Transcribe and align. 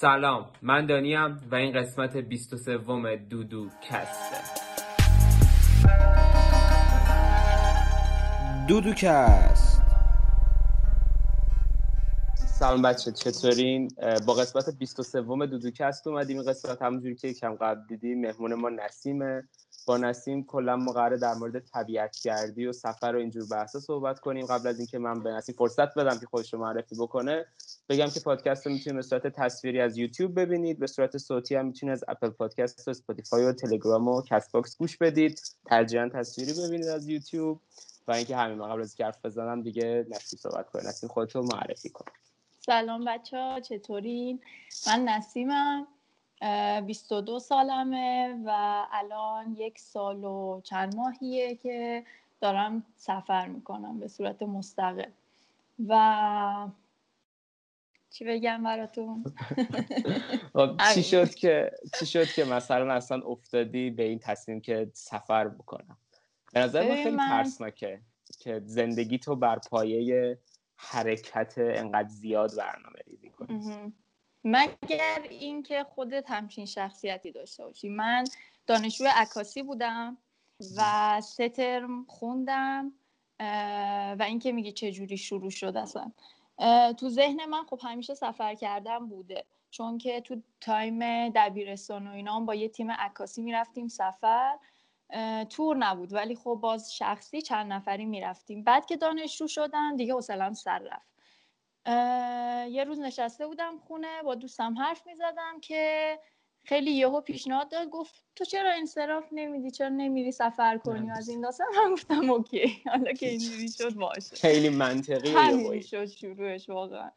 سلام 0.00 0.46
من 0.62 0.86
دانیم 0.86 1.48
و 1.50 1.54
این 1.54 1.72
قسمت 1.72 2.16
23 2.16 2.78
دودو 3.16 3.68
کسته. 3.82 4.36
دودوکست 8.68 9.82
سلام 12.34 12.82
بچه 12.82 13.12
چطورین؟ 13.12 13.88
با 14.26 14.34
قسمت 14.34 14.78
23 14.78 15.20
دودوکست 15.20 16.06
اومدیم. 16.06 16.38
این 16.38 16.50
قسمت 16.50 16.82
همونجوری 16.82 17.14
که 17.14 17.34
کم 17.34 17.54
قبل 17.54 17.80
دیدیم 17.88 18.20
مهمون 18.20 18.54
ما 18.54 18.68
نسیمه. 18.68 19.48
با 19.88 19.96
نسیم 19.96 20.44
کلا 20.44 20.76
ما 20.76 20.92
قراره 20.92 21.18
در 21.18 21.34
مورد 21.34 21.58
طبیعت 21.58 22.16
گردی 22.24 22.66
و 22.66 22.72
سفر 22.72 23.12
و 23.14 23.18
اینجور 23.18 23.44
بحثا 23.50 23.80
صحبت 23.80 24.20
کنیم. 24.20 24.46
قبل 24.46 24.68
از 24.68 24.78
اینکه 24.78 24.98
من 24.98 25.22
به 25.22 25.30
نسیم 25.30 25.54
فرصت 25.58 25.94
بدم 25.94 26.18
که 26.18 26.26
خودش 26.26 26.52
رو 26.52 26.60
معرفی 26.60 26.96
بکنه 26.96 27.46
بگم 27.88 28.06
که 28.06 28.20
پادکست 28.20 28.66
رو 28.66 28.72
می‌تونید 28.72 28.96
به 28.96 29.02
صورت 29.02 29.26
تصویری 29.26 29.80
از 29.80 29.98
یوتیوب 29.98 30.40
ببینید 30.40 30.78
به 30.78 30.86
صورت 30.86 31.18
صوتی 31.18 31.54
هم 31.54 31.66
می‌تونید 31.66 31.92
از 31.92 32.04
اپل 32.08 32.28
پادکست 32.28 32.88
و 32.88 32.90
اسپاتیفای 32.90 33.44
و 33.44 33.52
تلگرام 33.52 34.08
و 34.08 34.22
کست 34.22 34.52
باکس 34.52 34.76
گوش 34.76 34.96
بدید. 34.96 35.40
ترجیحاً 35.66 36.08
تصویری 36.08 36.52
ببینید 36.52 36.86
از 36.86 37.08
یوتیوب. 37.08 37.60
و 38.08 38.12
اینکه 38.12 38.36
همین 38.36 38.68
قبل 38.68 38.80
از 38.80 39.00
حرف 39.00 39.24
بزنم 39.24 39.62
دیگه 39.62 40.06
نسیم 40.10 40.38
صحبت 40.38 40.70
کنه. 40.70 40.88
نسیم 40.88 41.08
خودتو 41.08 41.42
معرفی 41.42 41.88
کن. 41.88 42.04
سلام 42.66 43.04
بچه 43.04 43.36
ها 43.36 43.60
چطورین؟ 43.60 44.40
من 44.86 45.04
نسیمم. 45.04 45.86
22 46.40 47.38
سالمه 47.38 48.38
و 48.46 48.86
الان 48.92 49.54
یک 49.54 49.78
سال 49.78 50.24
و 50.24 50.60
چند 50.64 50.96
ماهیه 50.96 51.54
که 51.54 52.04
دارم 52.40 52.84
سفر 52.96 53.48
می‌کنم 53.48 54.00
به 54.00 54.08
صورت 54.08 54.42
مستقل. 54.42 55.10
و 55.88 56.68
چی 58.10 58.24
بگم 58.24 58.62
براتون؟ 58.62 59.24
خب، 60.52 60.70
چی 60.94 61.02
شد 61.02 61.34
که 61.34 61.70
چی 61.98 62.06
شد 62.06 62.26
که 62.26 62.44
مثلا 62.44 62.92
اصلا 62.92 63.22
افتادی 63.22 63.90
به 63.90 64.02
این 64.02 64.18
تصمیم 64.18 64.60
که 64.60 64.90
سفر 64.94 65.48
بکنم؟ 65.48 65.98
به 66.52 66.60
نظر 66.60 66.88
من 66.88 66.94
خیلی 66.94 67.16
ترسناکه 67.16 68.00
که 68.38 68.62
زندگی 68.64 69.18
تو 69.18 69.36
بر 69.36 69.58
پایه 69.70 70.38
حرکت 70.76 71.54
انقدر 71.58 72.08
زیاد 72.08 72.56
برنامه 72.56 72.98
ریزی 73.06 73.30
کنی 73.30 73.92
مگر 74.50 75.22
اینکه 75.30 75.84
خودت 75.84 76.30
همچین 76.30 76.66
شخصیتی 76.66 77.32
داشته 77.32 77.64
باشی. 77.64 77.88
من 77.88 78.24
دانشجو 78.66 79.04
عکاسی 79.14 79.62
بودم 79.62 80.18
و 80.76 81.20
سه 81.20 81.48
ترم 81.48 82.04
خوندم 82.04 82.92
و 84.18 84.24
اینکه 84.26 84.52
میگی 84.52 84.72
چه 84.72 84.92
جوری 84.92 85.16
شروع 85.16 85.50
شد 85.50 85.76
اصلا. 85.76 86.12
تو 86.92 87.08
ذهن 87.08 87.44
من 87.44 87.64
خب 87.64 87.80
همیشه 87.82 88.14
سفر 88.14 88.54
کردن 88.54 89.08
بوده. 89.08 89.44
چون 89.70 89.98
که 89.98 90.20
تو 90.20 90.42
تایم 90.60 91.28
دبیرستان 91.28 92.06
و 92.06 92.12
اینا 92.12 92.40
با 92.40 92.54
یه 92.54 92.68
تیم 92.68 92.90
عکاسی 92.90 93.42
می‌رفتیم 93.42 93.88
سفر. 93.88 94.58
تور 95.50 95.76
نبود. 95.76 96.12
ولی 96.12 96.36
خب 96.36 96.58
باز 96.62 96.94
شخصی 96.94 97.42
چند 97.42 97.72
نفری 97.72 98.04
می‌رفتیم. 98.04 98.64
بعد 98.64 98.86
که 98.86 98.96
دانشجو 98.96 99.48
شدم 99.48 99.96
دیگه 99.96 100.14
حوصلم 100.14 100.52
سر 100.52 100.78
رفت. 100.78 101.17
یه 102.70 102.84
روز 102.86 103.00
نشسته 103.00 103.46
بودم 103.46 103.78
خونه 103.78 104.22
با 104.22 104.34
دوستم 104.34 104.78
حرف 104.78 105.06
می‌زدم 105.06 105.60
که 105.60 106.18
خیلی 106.64 106.90
یهو 106.90 107.20
پیشنهاد 107.20 107.70
داد 107.70 107.88
گفت 107.88 108.24
تو 108.36 108.44
چرا 108.44 108.72
انصراف 108.72 109.24
نمیدی؟ 109.32 109.70
چرا 109.70 109.88
نمیری 109.88 110.32
سفر 110.32 110.78
کنی؟ 110.78 111.10
از 111.10 111.28
این 111.28 111.40
داستان 111.40 111.66
من 111.76 111.92
گفتم 111.92 112.30
okay 112.30 112.82
حالا 112.86 113.12
که 113.12 113.28
اینجوری 113.28 113.68
شد 113.68 113.94
باشه. 113.94 114.36
خیلی 114.36 114.68
منطقی 114.68 115.30
همین 115.30 115.80
شد 115.80 116.06
شروعش 116.06 116.68
واقعا. 116.68 117.10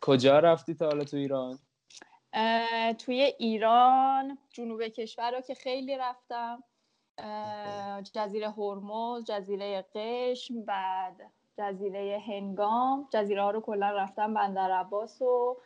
کجا 0.00 0.38
رفتی 0.38 0.74
تا 0.74 0.86
حالا 0.86 1.04
تو 1.04 1.16
ایران؟ 1.16 1.58
توی 2.98 3.20
ایران 3.38 4.38
جنوب 4.50 4.82
کشور 4.82 5.30
رو 5.30 5.40
که 5.40 5.54
خیلی 5.54 5.96
رفتم. 5.96 6.64
جزیره 8.14 8.50
هرمز 8.50 9.24
جزیره 9.24 9.84
قشم 9.94 10.64
بعد 10.64 11.32
جزیره 11.58 12.22
هنگام. 12.26 13.08
جزیره 13.10 13.42
ها 13.42 13.50
رو 13.50 13.60
کلا 13.60 13.90
رفتم 13.90 14.34
بندر 14.34 14.70
عباس 14.70 15.22
و 15.22 15.56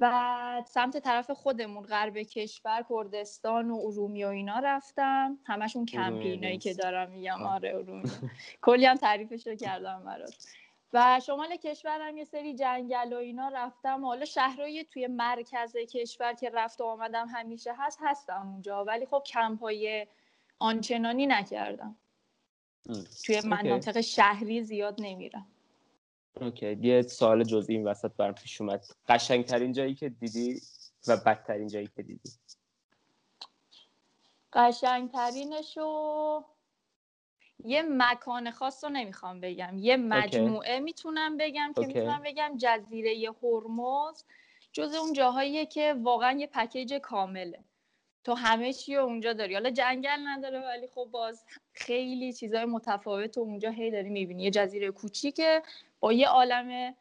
و 0.00 0.62
سمت 0.66 0.96
طرف 0.96 1.30
خودمون 1.30 1.82
غرب 1.82 2.18
کشور 2.18 2.84
کردستان 2.88 3.70
و 3.70 3.80
ارومی 3.84 4.24
و 4.24 4.28
اینا 4.28 4.58
رفتم. 4.58 5.38
همشون 5.44 5.86
کمپینایی 5.86 6.58
که 6.58 6.74
دارم 6.74 7.10
میگم. 7.10 7.42
آره 7.42 7.74
ارومی 7.74 8.10
کلی 8.62 8.86
هم 8.86 8.96
تعریفش 8.96 9.46
رو 9.46 9.54
کردم 9.54 10.02
برات. 10.04 10.46
و 10.92 11.20
شمال 11.26 11.56
کشورم 11.56 12.16
یه 12.16 12.24
سری 12.24 12.54
جنگل 12.54 13.12
و 13.12 13.16
اینا 13.16 13.48
رفتم. 13.48 14.04
حالا 14.04 14.24
شهرهای 14.24 14.84
توی 14.84 15.06
مرکز 15.06 15.76
کشور 15.76 16.32
که 16.32 16.50
رفت 16.50 16.80
و 16.80 16.84
آمدم 16.84 17.28
همیشه 17.28 17.74
هست 17.78 17.98
هستم 18.02 18.48
اونجا. 18.52 18.84
ولی 18.84 19.06
خب 19.06 19.22
کمپای 19.26 20.06
آنچنانی 20.58 21.26
نکردم. 21.26 21.96
توی 23.24 23.40
مناطق 23.40 24.00
شهری 24.00 24.62
زیاد 24.62 24.96
نمیرم. 24.98 25.46
اوکی. 26.40 26.78
یه 26.82 27.02
سوال 27.02 27.44
جزئی 27.44 27.76
این 27.76 27.86
وسط 27.86 28.12
برم 28.12 28.34
پیش 28.34 28.60
اومد. 28.60 28.86
قشنگترین 29.08 29.72
جایی 29.72 29.94
که 29.94 30.08
دیدی 30.08 30.60
و 31.08 31.16
بدترین 31.16 31.68
جایی 31.68 31.90
که 31.96 32.02
دیدی؟ 32.02 32.30
قشنگترینشو 34.52 36.44
یه 37.64 37.82
مکان 37.90 38.50
خاص 38.50 38.84
رو 38.84 38.90
نمی‌خوام 38.90 39.40
بگم. 39.40 39.78
یه 39.78 39.96
مجموعه 39.96 40.80
می‌تونم 40.80 41.36
بگم 41.36 41.72
که 41.74 41.86
می‌تونم 41.86 42.22
بگم 42.24 42.54
جزیره 42.58 43.34
هرمز 43.42 44.24
جز 44.72 44.94
اون 44.94 45.12
جاهاییه 45.12 45.66
که 45.66 45.94
واقعا 46.02 46.38
یه 46.38 46.46
پکیج 46.46 46.94
کامله. 46.94 47.64
تو 48.28 48.34
همه 48.34 48.72
چی 48.72 48.96
رو 48.96 49.04
اونجا 49.04 49.32
داری. 49.32 49.54
حالا 49.54 49.70
جنگل 49.70 50.18
نداره 50.24 50.60
ولی 50.60 50.86
خب 50.86 51.08
باز 51.12 51.44
خیلی 51.72 52.32
چیزای 52.32 52.64
متفاوت 52.64 53.38
و 53.38 53.40
اونجا 53.40 53.70
هی 53.70 53.90
داری 53.90 54.10
می‌بینی. 54.10 54.42
یه 54.42 54.50
جزیره 54.50 54.90
کوچیکه 54.90 55.62
با 56.00 56.12
یه 56.12 56.28
عالم 56.28 56.94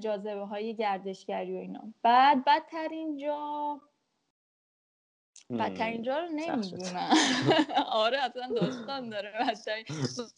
جاذبه 0.00 0.40
های 0.40 0.74
گردشگری 0.74 1.56
و 1.56 1.56
اینا. 1.56 1.82
بعد 2.02 2.44
بدترین 2.44 3.16
جا 3.16 3.80
بدترین 5.50 6.02
جا 6.02 6.18
رو 6.18 6.26
نمی‌دونم. 6.26 7.10
آره 8.04 8.18
اصلا 8.18 8.48
داستان 8.48 9.08
داره 9.08 9.32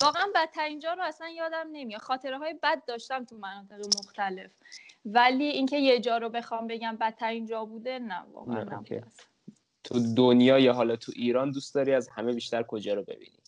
واقعا 0.02 0.26
بدترین 0.34 0.78
جا 0.78 0.92
رو 0.92 1.02
اصلا 1.02 1.28
یادم 1.28 1.68
نمیاد. 1.72 2.00
خاطره 2.00 2.38
های 2.38 2.54
بد 2.62 2.84
داشتم 2.84 3.24
تو 3.24 3.36
مناطق 3.36 3.86
مختلف. 3.86 4.50
ولی 5.04 5.44
اینکه 5.44 5.78
یه 5.78 6.00
جا 6.00 6.18
رو 6.18 6.28
بخوام 6.28 6.66
بگم 6.66 6.96
بدترین 6.96 7.46
جا 7.46 7.64
بوده 7.64 7.98
نه 7.98 8.22
واقعا 8.32 8.84
تو 9.84 10.14
دنیا 10.14 10.58
یا 10.58 10.72
حالا 10.72 10.96
تو 10.96 11.12
ایران 11.16 11.50
دوست 11.50 11.74
داری 11.74 11.94
از 11.94 12.08
همه 12.08 12.32
بیشتر 12.32 12.62
کجا 12.62 12.94
رو 12.94 13.02
ببینی؟ 13.02 13.38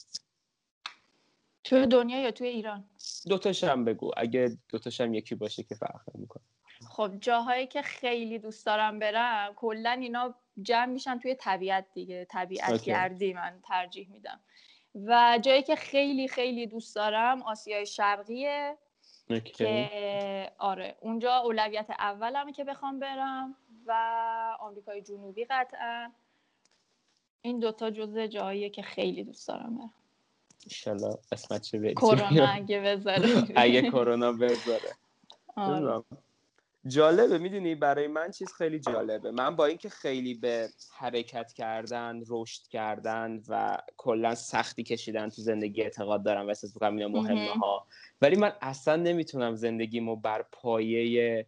تو 1.65 1.87
دنیا 1.87 2.21
یا 2.21 2.31
تو 2.31 2.45
ایران؟ 2.45 2.85
دوتاشم 3.29 3.85
بگو 3.85 4.11
اگه 4.17 4.59
دوتاشم 4.69 5.15
یکی 5.15 5.35
باشه 5.35 5.63
که 5.63 5.75
فرق 5.75 6.03
می‌کنه 6.15 6.43
خب 6.89 7.19
جاهایی 7.21 7.67
که 7.67 7.83
خیلی 7.83 8.39
دوست 8.39 8.67
دارم 8.67 8.99
برم 8.99 9.55
کلا 9.55 9.91
اینا 9.91 10.35
جمع 10.63 10.93
میشن 10.93 11.19
توی 11.19 11.35
طبیعت 11.35 11.87
دیگه 11.95 12.25
طبیعت 12.25 12.85
گردی 12.85 13.33
من 13.33 13.61
ترجیح 13.65 14.09
میدم. 14.11 14.41
و 14.95 15.39
جایی 15.43 15.63
که 15.63 15.77
خیلی 15.77 16.29
خیلی 16.29 16.67
دوست 16.67 16.97
دارم 16.97 17.43
آسیای 17.43 17.87
شرقیه 17.87 18.77
که 19.45 20.53
آره 20.59 20.97
اونجا 21.01 21.37
اولویت 21.37 21.91
اولمه 21.91 22.53
که 22.53 22.65
بخوام 22.65 22.99
برم 22.99 23.57
و 23.87 24.57
آمریکای 24.61 25.03
جنوبی 25.03 25.45
قطعا. 25.45 26.11
این 27.47 27.59
دوتا 27.59 27.91
جزء 27.91 28.27
جاییه 28.27 28.71
که 28.71 28.83
خیلی 28.83 29.25
دوست 29.25 29.49
دارم 29.49 29.79
برم. 29.79 29.91
انشالله 30.65 31.19
قسمت 31.33 31.63
چه 31.63 31.95
کرونا 31.95 32.47
اگه 32.47 32.81
بذاره. 32.81 33.45
اگه 33.57 33.83
کرونا 33.83 34.33
بذاره. 34.33 34.91
آره. 35.57 36.05
جالبه 36.87 37.39
می‌دونی؟ 37.39 37.75
برای 37.75 38.07
من 38.07 38.31
چیز 38.31 38.53
خیلی 38.53 38.79
جالبه. 38.79 39.31
من 39.31 39.57
با 39.57 39.67
اینکه 39.67 39.89
خیلی 39.89 40.35
به 40.35 40.69
حرکت 40.97 41.53
کردن 41.53 42.23
رشد 42.29 42.63
کردن 42.69 43.43
و 43.49 43.79
کلا 43.97 44.35
سختی 44.35 44.83
کشیدن 44.83 45.29
تو 45.29 45.43
زندگی 45.43 45.83
اعتقاد 45.83 46.23
دارم 46.23 46.47
و 46.47 46.49
احساس 46.49 46.75
می‌کنم 46.75 46.97
اینا 46.97 47.09
مهمه 47.09 47.51
ها 47.51 47.87
ولی 48.21 48.37
من 48.37 48.53
اصلا 48.61 48.97
نمی‌تونم 48.97 49.55
زندگیمو 49.55 50.17
بر 50.17 50.45
پایه 50.53 51.47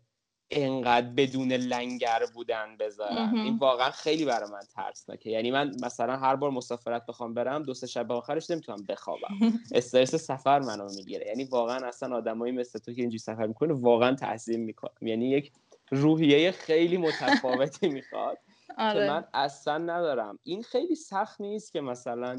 انقدر 0.51 1.07
بدون 1.07 1.53
لنگر 1.53 2.23
بودن 2.35 2.77
بذارم. 2.77 3.35
این 3.35 3.57
واقعا 3.59 3.91
خیلی 3.91 4.25
برای 4.25 4.51
من 4.51 4.61
ترسناکه. 4.75 5.31
یعنی 5.31 5.51
من 5.51 5.73
مثلا 5.83 6.17
هر 6.17 6.37
بار 6.37 6.51
مسافرت 6.51 7.07
بخوام 7.07 7.35
برم 7.35 7.63
دو 7.63 7.75
سه 7.75 7.87
شب 7.87 8.13
آخرش 8.13 8.51
نمی‌تونم 8.51 8.85
بخوابم. 8.89 9.39
استرس 9.75 10.15
سفر 10.15 10.61
منو 10.61 10.89
می‌گیره. 10.95 11.27
یعنی 11.27 11.45
واقعا 11.45 11.89
اصلا 11.89 12.17
آدمایی 12.17 12.53
مثل 12.53 12.79
تو 12.79 12.93
که 12.93 13.01
اینجوری 13.01 13.19
سفر 13.19 13.47
می‌کنه 13.47 13.75
واقعا 13.75 14.15
تحسین 14.15 14.61
می‌کنم. 14.61 15.09
یعنی 15.09 15.31
یک 15.31 15.53
روحیه 15.91 16.51
خیلی 16.51 16.97
متفاوتی 16.97 17.89
می‌خواد 17.99 18.39
که 18.67 18.75
آره. 18.83 19.11
من 19.11 19.25
اصلا 19.35 19.79
ندارم. 19.79 20.39
این 20.43 20.63
خیلی 20.63 20.95
سخت 20.95 21.41
نیست 21.41 21.73
که 21.73 21.81
مثلا 21.81 22.37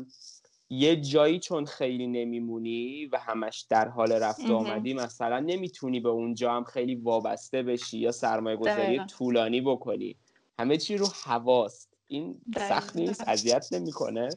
یه 0.69 0.95
جایی 0.95 1.39
چون 1.39 1.66
خیلی 1.66 2.07
نمیمونی 2.07 3.06
و 3.06 3.18
همش 3.18 3.66
در 3.69 3.88
حال 3.88 4.12
رفت 4.12 4.50
آمدی 4.50 4.94
مثلا 4.94 5.39
نمی‌تونی 5.39 6.00
به 6.00 6.10
اونجا 6.10 6.54
هم 6.54 6.63
خیلی 6.63 6.95
وابسته 6.95 7.63
بشی 7.63 7.98
یا 7.98 8.12
سرمایه 8.12 8.57
گذاری 8.57 9.06
طولانی 9.06 9.62
بکنی. 9.62 10.16
همه 10.60 10.77
چی 10.77 10.98
رو 10.98 11.07
هواست. 11.24 11.89
این 12.07 12.42
سخت 12.57 12.95
نیست 12.95 13.27
اذیت 13.27 13.68
نمی‌کنه. 13.71 14.30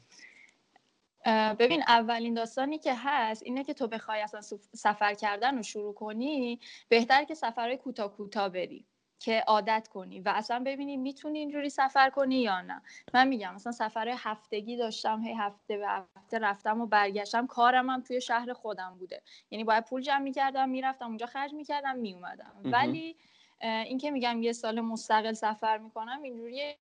ببین 1.58 1.82
اولین 1.88 2.34
داستانی 2.34 2.78
که 2.78 2.94
هست 2.96 3.42
اینه 3.42 3.64
که 3.64 3.74
تو 3.74 3.88
بخوای 3.88 4.20
اصلا 4.20 4.40
سفر 4.76 5.14
کردن 5.14 5.56
رو 5.56 5.62
شروع 5.62 5.94
کنی 5.94 6.60
بهتر 6.88 7.24
که 7.24 7.34
سفرهای 7.34 7.76
کوتاه 7.76 8.16
کوتاه 8.16 8.48
بری. 8.48 8.86
که 9.22 9.44
عادت 9.46 9.88
کنی 9.88 10.20
و 10.20 10.32
اصلا 10.34 10.62
ببینی 10.66 10.96
می‌تونی 10.96 11.38
اینجوری 11.38 11.70
سفر 11.70 12.10
کنی 12.10 12.40
یا 12.40 12.60
نه. 12.60 12.82
من 13.14 13.28
میگم 13.28 13.54
مثلا 13.54 13.72
سفر 13.72 14.14
هفتگی 14.18 14.76
داشتم 14.76 15.20
هی 15.24 15.32
هفته 15.32 15.76
به 15.76 15.88
هفته 15.88 16.38
رفتم 16.38 16.80
و 16.80 16.86
برگشتم 16.86 17.46
کارم 17.46 17.90
هم 17.90 18.00
توی 18.02 18.20
شهر 18.20 18.52
خودم 18.52 18.96
بوده. 18.98 19.22
یعنی 19.50 19.64
باید 19.64 19.84
پول 19.84 20.02
جمع 20.02 20.18
می‌کردم 20.18 20.68
می‌رفتم 20.68 21.06
اونجا 21.06 21.26
خرج 21.26 21.54
می‌کردم 21.54 21.96
میومدم 21.96 22.52
ولی 22.64 23.16
اینکه 23.60 24.10
میگم 24.10 24.42
یه 24.42 24.52
سال 24.52 24.80
مستقل 24.80 25.32
سفر 25.32 25.78
می‌کنم 25.78 26.22
اینجوریه 26.22 26.78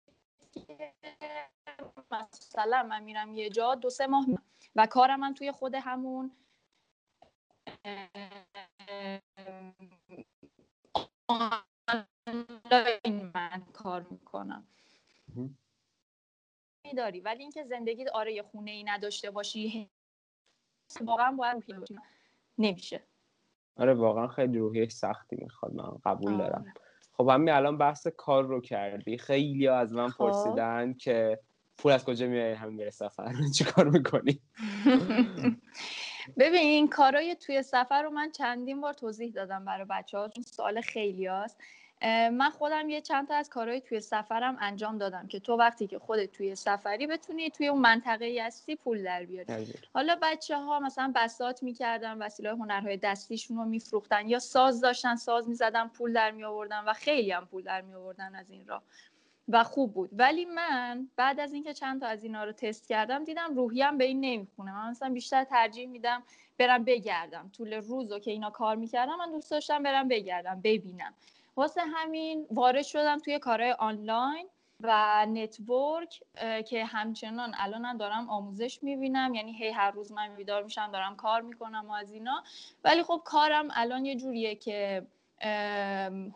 مثلا 2.11 2.83
من 2.83 3.03
میرم 3.03 3.35
یه 3.35 3.51
جا 3.51 3.75
دو 3.75 3.91
سه 3.91 4.07
ماه 4.07 4.27
و 4.77 4.87
کارم 4.87 5.25
هم 5.25 5.35
توی 5.35 5.53
خود 5.53 5.75
همون 5.75 6.31
آنلاین 12.29 13.31
من 13.35 13.63
کار 13.73 14.07
می‌کنم. 14.11 14.67
میداری. 16.85 17.21
ولی 17.21 17.43
اینکه 17.43 17.65
زندگی 17.65 18.09
آره 18.09 18.33
یه 18.33 18.43
خونه 18.43 18.71
ای 18.71 18.85
نداشته 18.85 19.31
باشی 19.31 19.91
واقعا 21.01 21.33
باید 21.33 21.65
نمیشه. 22.59 23.03
آره 23.77 23.95
واقعا 23.95 24.29
خیلی 24.29 24.59
روحی 24.59 24.89
سختی 24.89 25.37
می‌خواد. 25.37 25.75
من 25.75 25.99
قبول 26.05 26.33
آره. 26.33 26.45
دارم. 26.45 26.75
خب 27.13 27.29
همین 27.29 27.51
الان 27.51 27.79
بحث 27.79 28.07
کار 28.07 28.45
رو 28.45 28.61
کردی. 28.61 29.19
خیلی 29.19 29.67
ها 29.67 29.77
از 29.77 29.93
من 29.93 30.09
خب. 30.09 30.19
پرسیدن 30.19 30.95
که 30.95 31.41
پول 31.79 31.93
از 31.93 32.05
کجا 32.05 32.27
میای 32.27 32.53
همین 32.53 32.75
میره 32.75 32.91
سفر. 32.91 33.35
چی 33.59 33.65
کار 33.65 33.89
می‌کنی؟ 33.89 34.41
ببین 36.39 36.61
این 36.61 36.89
کارای 36.89 37.35
توی 37.35 37.63
سفر 37.63 38.03
رو 38.03 38.11
من 38.11 38.31
چندین 38.31 38.81
بار 38.81 38.93
توضیح 38.93 39.33
دادم 39.33 39.65
برای 39.65 39.87
بچه 39.91 40.19
ها 40.19 40.29
چون 40.29 40.45
سوال 40.45 40.81
خیلی 40.81 41.27
هست 41.27 41.61
من 42.03 42.51
خودم 42.51 42.89
یه 42.89 43.01
چند 43.01 43.29
تا 43.29 43.35
از 43.35 43.49
کارهای 43.49 43.81
توی 43.81 44.01
سفرم 44.01 44.57
انجام 44.61 44.99
دادم 44.99 45.27
که 45.27 45.41
تو 45.41 45.57
وقتی 45.57 45.87
که 45.87 45.99
خودت 45.99 46.33
توی 46.33 46.55
سفری 46.55 47.07
بتونی 47.07 47.51
توی 47.51 47.69
اون 47.69 47.81
منطقه 47.81 48.43
هستی 48.43 48.77
پول 48.77 49.03
در 49.03 49.25
بیاری. 49.25 49.75
حالا 49.95 50.19
بچه 50.23 50.57
ها 50.57 50.81
مثلا 50.81 51.13
بسات 51.15 51.63
می‌کردن 51.63 52.19
وسیله 52.19 52.51
هنرهای 52.51 52.97
دستیشون 52.97 53.57
رو 53.57 53.65
میفروختن 53.65 54.29
یا 54.29 54.39
ساز 54.39 54.81
داشتن 54.81 55.17
ساز 55.17 55.49
می‌زدن 55.49 55.89
پول 55.89 56.13
در 56.13 56.31
می 56.31 56.45
آوردن 56.45 56.85
و 56.87 56.93
خیلی 56.93 57.31
هم 57.31 57.47
پول 57.47 57.63
در 57.63 57.81
می 57.81 57.95
آوردن 57.95 58.35
از 58.35 58.51
این 58.51 58.67
راه. 58.67 58.83
و 59.49 59.65
خوب 59.65 59.95
بود. 59.95 60.11
ولی 60.13 60.45
من 60.45 61.09
بعد 61.17 61.41
از 61.41 61.53
اینکه 61.53 61.75
چند 61.75 62.01
تا 62.01 62.07
از 62.07 62.25
اینا 62.25 62.45
رو 62.45 62.53
تست 62.53 62.89
کردم 62.89 63.25
دیدم 63.25 63.55
روحیم 63.55 63.99
به 63.99 64.05
این 64.05 64.21
نمی‌خونه. 64.21 64.73
من 64.73 64.91
مثلا 64.91 65.11
بیشتر 65.13 65.45
ترجیح 65.45 65.89
میدم 65.89 66.23
برم 66.59 66.85
بگردم. 66.85 67.51
طول 67.57 67.75
روز 67.75 68.13
که 68.13 68.31
اینا 68.31 68.51
کار 68.51 68.77
می‌کردم 68.77 69.17
من 69.17 69.31
دوست 69.31 69.51
داشتم 69.51 69.83
برم 69.83 70.09
بگردم 70.09 70.61
ببینم. 70.65 71.15
واسه 71.59 71.81
همین 71.81 72.47
وارد 72.51 72.83
شدم 72.83 73.19
توی 73.19 73.39
کارهای 73.39 73.73
آنلاین 73.73 74.49
و 74.83 75.27
network 75.27 76.23
که 76.67 76.85
همچنان 76.85 77.55
الان 77.59 77.97
دارم 77.97 78.31
آموزش 78.31 78.83
می‌بینم. 78.83 79.35
یعنی 79.35 79.53
هی 79.53 79.71
هر 79.71 79.91
روز 79.91 80.13
من 80.13 80.37
بیدار 80.37 80.63
میشم 80.63 80.91
دارم 80.93 81.17
کار 81.17 81.41
می‌کنم 81.41 81.87
و 81.89 81.93
از 81.93 82.13
اینا. 82.13 82.43
ولی 82.85 83.03
خب 83.03 83.23
کارم 83.25 83.69
الان 83.73 84.05
یه 84.05 84.17
جوریه 84.17 84.55
که 84.55 85.07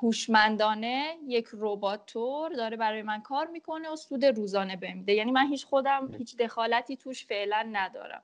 هوشمندانه 0.02 1.16
یک 1.26 1.46
رباتور 1.52 2.52
داره 2.52 2.76
برای 2.76 3.02
من 3.02 3.20
کار 3.20 3.46
می‌کنه 3.46 3.90
و 3.90 3.96
سود 3.96 4.24
روزانه 4.24 4.76
بمیده 4.76 5.12
یعنی 5.12 5.30
من 5.32 5.46
هیچ 5.46 5.66
خودم 5.66 6.14
هیچ 6.18 6.36
دخالتی 6.36 6.96
توش 6.96 7.26
فعلا 7.26 7.68
ندارم. 7.72 8.22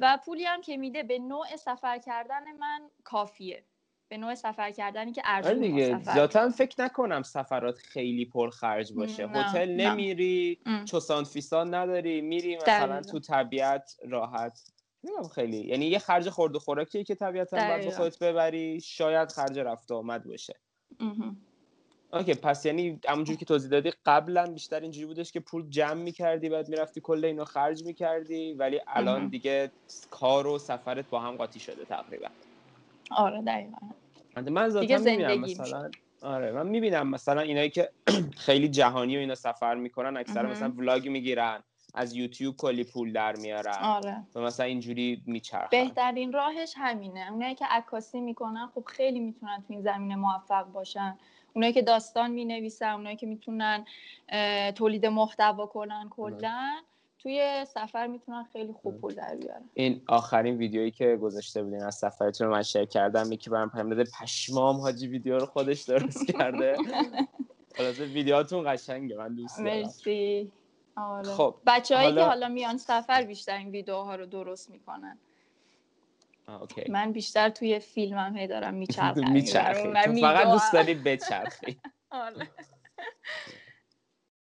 و 0.00 0.18
پولی 0.24 0.44
هم 0.44 0.60
که 0.60 0.76
میده 0.76 1.02
به 1.02 1.18
نوع 1.18 1.56
سفر 1.56 1.98
کردن 1.98 2.52
من 2.58 2.82
کافیه. 3.04 3.64
به 4.14 4.18
نوع 4.18 4.34
سفر 4.34 4.70
کردنی 4.70 5.12
که 5.12 5.22
ارزون 5.24 5.52
آره 5.52 5.60
دیگه 5.60 6.02
ذاتا 6.14 6.48
فکر 6.48 6.84
نکنم 6.84 7.22
سفرات 7.22 7.78
خیلی 7.78 8.24
پرخرج 8.24 8.92
باشه. 8.92 9.28
هتل 9.28 9.70
نمیری 9.70 10.58
چوسان 10.84 11.24
فیسان 11.24 11.74
نداری 11.74 12.20
میری 12.20 12.56
مثلا 12.56 13.02
تو 13.02 13.20
طبیعت 13.20 13.96
راحت. 14.08 14.72
نمی‌دونم 15.04 15.28
خیلی. 15.28 15.56
یعنی 15.56 15.86
یه 15.86 15.98
خرج 15.98 16.28
خورد 16.28 16.56
و 16.56 16.58
خوراکیه 16.58 17.04
که 17.04 17.14
طبیعتا 17.14 17.56
باید 17.56 17.90
خودت 17.90 18.18
ببری 18.18 18.80
شاید 18.80 19.32
خرج 19.32 19.58
رفت 19.58 19.90
و 19.90 19.94
آمد 19.94 20.24
باشه. 20.24 20.54
اوکی 22.12 22.34
پس 22.34 22.66
یعنی 22.66 23.00
همونجوری 23.08 23.38
که 23.38 23.44
توضیح 23.44 23.70
دادی 23.70 23.92
قبلا 24.06 24.46
بیشتر 24.46 24.80
اینجوری 24.80 25.06
بودش 25.06 25.32
که 25.32 25.40
پول 25.40 25.68
جمع 25.68 26.02
می‌کردی 26.02 26.48
بعد 26.48 26.68
می‌رفتی 26.68 27.00
کل 27.00 27.24
اینو 27.24 27.44
خرج 27.44 27.84
می‌کردی 27.84 28.52
ولی 28.52 28.80
الان 28.86 29.28
دیگه 29.28 29.70
کار 30.10 30.46
و 30.46 30.58
سفرت 30.58 31.10
با 31.10 31.20
هم 31.20 31.36
قاطی 31.36 31.60
شده 31.60 31.84
تقریبا. 31.84 32.28
آره 33.10 33.42
دقیقا. 33.42 33.78
من 34.36 34.68
ذاتا 34.68 34.98
می‌بینم 34.98 35.40
مثلا 35.40 35.90
آره 36.22 36.52
من 36.52 36.66
می‌بینم 36.66 37.10
مثلا 37.10 37.40
اینایی 37.40 37.70
که 37.70 37.90
خیلی 38.46 38.68
جهانی 38.68 39.16
و 39.16 39.20
اینا 39.20 39.34
سفر 39.34 39.74
می‌کنن 39.74 40.16
اکثر 40.16 40.46
مثلا 40.46 40.72
ولاگ 40.76 41.08
می‌گیرن 41.08 41.62
از 41.94 42.14
یوتیوب 42.14 42.56
کلی 42.56 42.84
پول 42.84 43.12
در 43.12 43.36
میارن 43.36 43.82
آره. 43.82 44.22
و 44.34 44.40
مثلا 44.40 44.66
اینجوری 44.66 45.22
میچرخن. 45.26 45.68
بهترین 45.70 46.32
راهش 46.32 46.74
همینه. 46.76 47.32
اونایی 47.32 47.54
که 47.54 47.66
عکاسی 47.70 48.20
می‌کنن 48.20 48.66
خب 48.74 48.84
خیلی 48.86 49.20
می‌تونن 49.20 49.56
تو 49.56 49.72
این 49.72 49.82
زمینه 49.82 50.16
موفق 50.16 50.64
باشن. 50.64 51.18
اونایی 51.54 51.72
که 51.72 51.82
داستان 51.82 52.30
می‌نویسن 52.30 52.90
اونایی 52.90 53.16
که 53.16 53.26
می‌تونن 53.26 53.84
تولید 54.74 55.06
محتوا 55.06 55.66
کنن 55.66 56.08
کلا. 56.10 56.70
توی 57.24 57.64
سفر 57.64 58.06
می‌تونن 58.06 58.44
خیلی 58.52 58.72
خوب 58.72 59.00
پول 59.00 59.14
در 59.14 59.36
بیارن. 59.36 59.70
این 59.74 60.02
آخرین 60.08 60.56
ویدیویی 60.56 60.90
که 60.90 61.16
گذاشته 61.16 61.62
بودین 61.62 61.82
از 61.82 61.94
سفرتون 61.94 62.46
رو 62.46 62.52
من 62.52 62.62
شیر 62.62 62.84
کردم 62.84 63.32
یکی 63.32 63.50
برام 63.50 63.70
پیام 63.70 63.88
داده 63.88 64.10
پشمام 64.20 64.76
حاجی 64.76 65.06
ویدیو 65.06 65.38
رو 65.38 65.46
خودش 65.46 65.82
درست 65.82 66.26
کرده. 66.26 66.76
خلاصه 67.76 68.04
ویدیوهاتون 68.04 68.72
قشنگه 68.72 69.16
من 69.16 69.34
دوست 69.34 69.58
دارم. 69.58 69.70
مرسی. 69.70 70.52
آره. 70.96 71.28
خب 71.28 71.54
بچه‌هایی 71.66 72.08
حالا... 72.08 72.22
که 72.22 72.28
حالا 72.28 72.48
میان 72.48 72.76
سفر 72.76 73.22
بیشتر 73.22 73.56
این 73.56 73.68
ویدیوها 73.68 74.14
رو 74.14 74.26
درست 74.26 74.70
می‌کنن. 74.70 75.18
اوکی. 76.48 76.90
من 76.90 77.12
بیشتر 77.12 77.48
توی 77.48 77.78
فیلمم 77.78 78.36
هی 78.36 78.46
دارم 78.46 78.74
میچرخم. 78.74 79.32
میچرخی. 79.32 79.92
فقط 80.20 80.46
دوست 80.46 80.72
داری 80.72 80.94
بچرخی. 80.94 81.80
آره. 82.10 82.48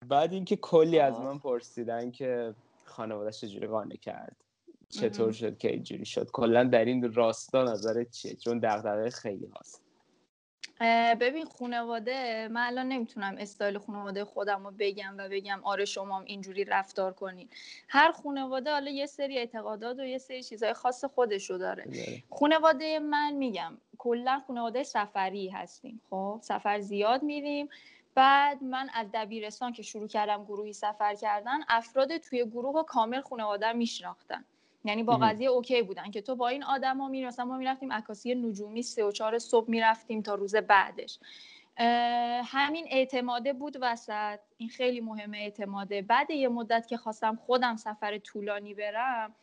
بعد 0.07 0.33
اینکه 0.33 0.56
کلی 0.56 0.99
از 0.99 1.19
من 1.19 1.40
پرسیدن 1.40 2.11
که 2.11 2.54
خانوادهش 2.94 3.42
چجوری 3.42 3.68
قانع 3.68 3.95
کرد؟ 3.95 4.35
چطور 4.90 5.31
شد 5.31 5.57
که 5.57 5.71
اینجوری 5.71 6.06
شد؟ 6.06 6.31
کلا 6.31 6.64
در 6.64 6.85
این 6.85 7.14
راستا 7.14 7.64
نظرت 7.64 8.12
چیه؟ 8.12 8.35
چون 8.35 8.59
دغدغه 8.59 9.09
خیلی 9.09 9.52
هست 9.59 9.83
ببین 11.19 11.45
خانواده 11.45 12.47
من 12.52 12.68
الان 12.68 12.88
نمی‌تونم 12.88 13.35
استایل 13.40 13.78
خانواده 13.78 14.26
خودم 14.26 14.66
رو 14.66 14.73
بگم 14.80 15.16
و 15.18 15.30
بگم 15.30 15.59
آره 15.64 15.85
شما 15.85 16.18
هم 16.18 16.23
اینجوری 16.26 16.64
رفتار 16.66 17.14
کنین. 17.14 17.50
هر 17.88 18.12
خانواده 18.12 18.71
حالا 18.71 18.92
یه 18.92 19.06
سری 19.06 19.38
اعتقادات 19.38 20.00
و 20.00 20.06
یه 20.06 20.18
سری 20.18 20.44
چیزهای 20.44 20.73
خاص 20.73 21.06
خودش 21.06 21.50
رو 21.50 21.57
داره 21.57 21.85
خانواده 22.30 23.00
من 23.00 23.33
میگم 23.33 23.78
کلا 23.97 24.42
خانواده 24.47 24.83
سفری 24.83 25.50
هستیم 25.50 26.02
خب؟ 26.09 26.40
سفر 26.44 26.80
زیاد 26.80 27.23
میریم. 27.23 27.69
بعد 28.15 28.63
من 28.63 28.89
از 28.93 29.07
دبیرستان 29.13 29.73
که 29.73 29.83
شروع 29.83 30.07
کردم 30.07 30.43
گروهی 30.43 30.73
سفر 30.73 31.15
کردن 31.15 31.59
افراد 31.67 32.17
توی 32.17 32.45
گروه 32.45 32.75
و 32.75 32.83
کامل 32.83 33.21
خانواده 33.21 33.73
میشناختن. 33.73 34.45
یعنی 34.85 35.03
با 35.03 35.17
قضیه 35.17 35.49
اوکی 35.49 35.81
بودن 35.81 36.11
که 36.11 36.21
تو 36.21 36.35
با 36.35 36.47
این 36.47 36.63
آدما 36.63 37.07
میری 37.07 37.25
مثلا 37.25 37.45
ما 37.45 37.57
می‌رفتیم 37.57 37.93
عکاسی 37.93 38.35
نجومی 38.35 38.81
سه 38.81 39.05
و 39.05 39.11
چهار 39.11 39.39
صبح 39.39 39.69
می‌رفتیم 39.69 40.21
تا 40.21 40.35
روز 40.35 40.55
بعدش. 40.55 41.19
همین 42.45 42.85
اعتماده 42.89 43.53
بود 43.53 43.77
وسط. 43.81 44.39
این 44.57 44.69
خیلی 44.69 45.01
مهمه 45.01 45.37
اعتماده. 45.37 46.01
بعد 46.01 46.31
یه 46.31 46.47
مدت 46.47 46.87
که 46.87 46.97
خواستم 46.97 47.35
خودم 47.35 47.75
سفر 47.75 48.17
طولانی 48.17 48.73
برم 48.73 49.35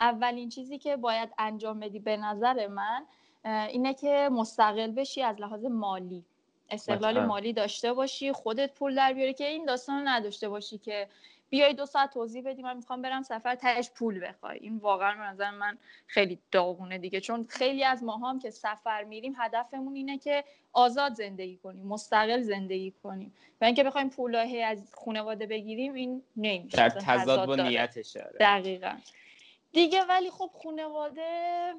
اولین 0.00 0.48
چیزی 0.48 0.78
که 0.78 0.96
باید 0.96 1.28
انجام 1.38 1.80
بدی 1.80 1.98
به 1.98 2.16
نظر 2.16 2.66
من 2.66 3.06
اینه 3.44 3.94
که 3.94 4.28
مستقل 4.32 4.90
بشی 4.90 5.22
از 5.22 5.40
لحاظ 5.40 5.64
مالی. 5.64 6.24
استقلال 6.70 7.24
مالی 7.24 7.52
داشته 7.52 7.92
باشی 7.92 8.32
خودت 8.32 8.74
پول 8.74 8.94
در 8.94 9.12
بیاری 9.12 9.34
که 9.34 9.46
این 9.46 9.64
داستان 9.64 10.08
نداشته 10.08 10.48
باشی 10.48 10.78
که 10.78 11.08
بیای 11.50 11.74
دو 11.74 11.86
ساعت 11.86 12.14
توضیح 12.14 12.42
بدی 12.42 12.62
من 12.62 12.76
می‌خوام 12.76 13.02
برم 13.02 13.22
سفر 13.22 13.54
تهش 13.54 13.90
پول 13.90 14.26
بخوای. 14.28 14.58
این 14.58 14.76
واقعا 14.76 15.30
نظر 15.30 15.50
من 15.50 15.78
خیلی 16.06 16.38
داغونه 16.52 16.98
دیگه. 16.98 17.20
چون 17.20 17.46
خیلی 17.48 17.84
از 17.84 18.02
ما 18.02 18.16
هم 18.16 18.38
که 18.38 18.50
سفر 18.50 19.04
میریم 19.04 19.34
هدفمون 19.38 19.94
اینه 19.94 20.18
که 20.18 20.44
آزاد 20.72 21.14
زندگی 21.14 21.56
کنیم 21.56 21.86
مستقل 21.86 22.42
زندگی 22.42 22.94
کنیم. 23.02 23.34
و 23.60 23.64
اینکه 23.64 23.84
بخوایم 23.84 24.10
پولای 24.10 24.62
از 24.62 24.94
خانواده 25.04 25.46
بگیریم 25.46 25.94
این 25.94 26.22
نمیشه. 26.36 26.76
در 26.76 26.88
تضاد 26.88 27.46
با 27.46 27.56
نیتشه 27.56 28.30
دقیقا. 28.40 28.92
دیگه 29.72 30.04
ولی 30.04 30.30
خب 30.30 30.50
خانواده 30.62 31.72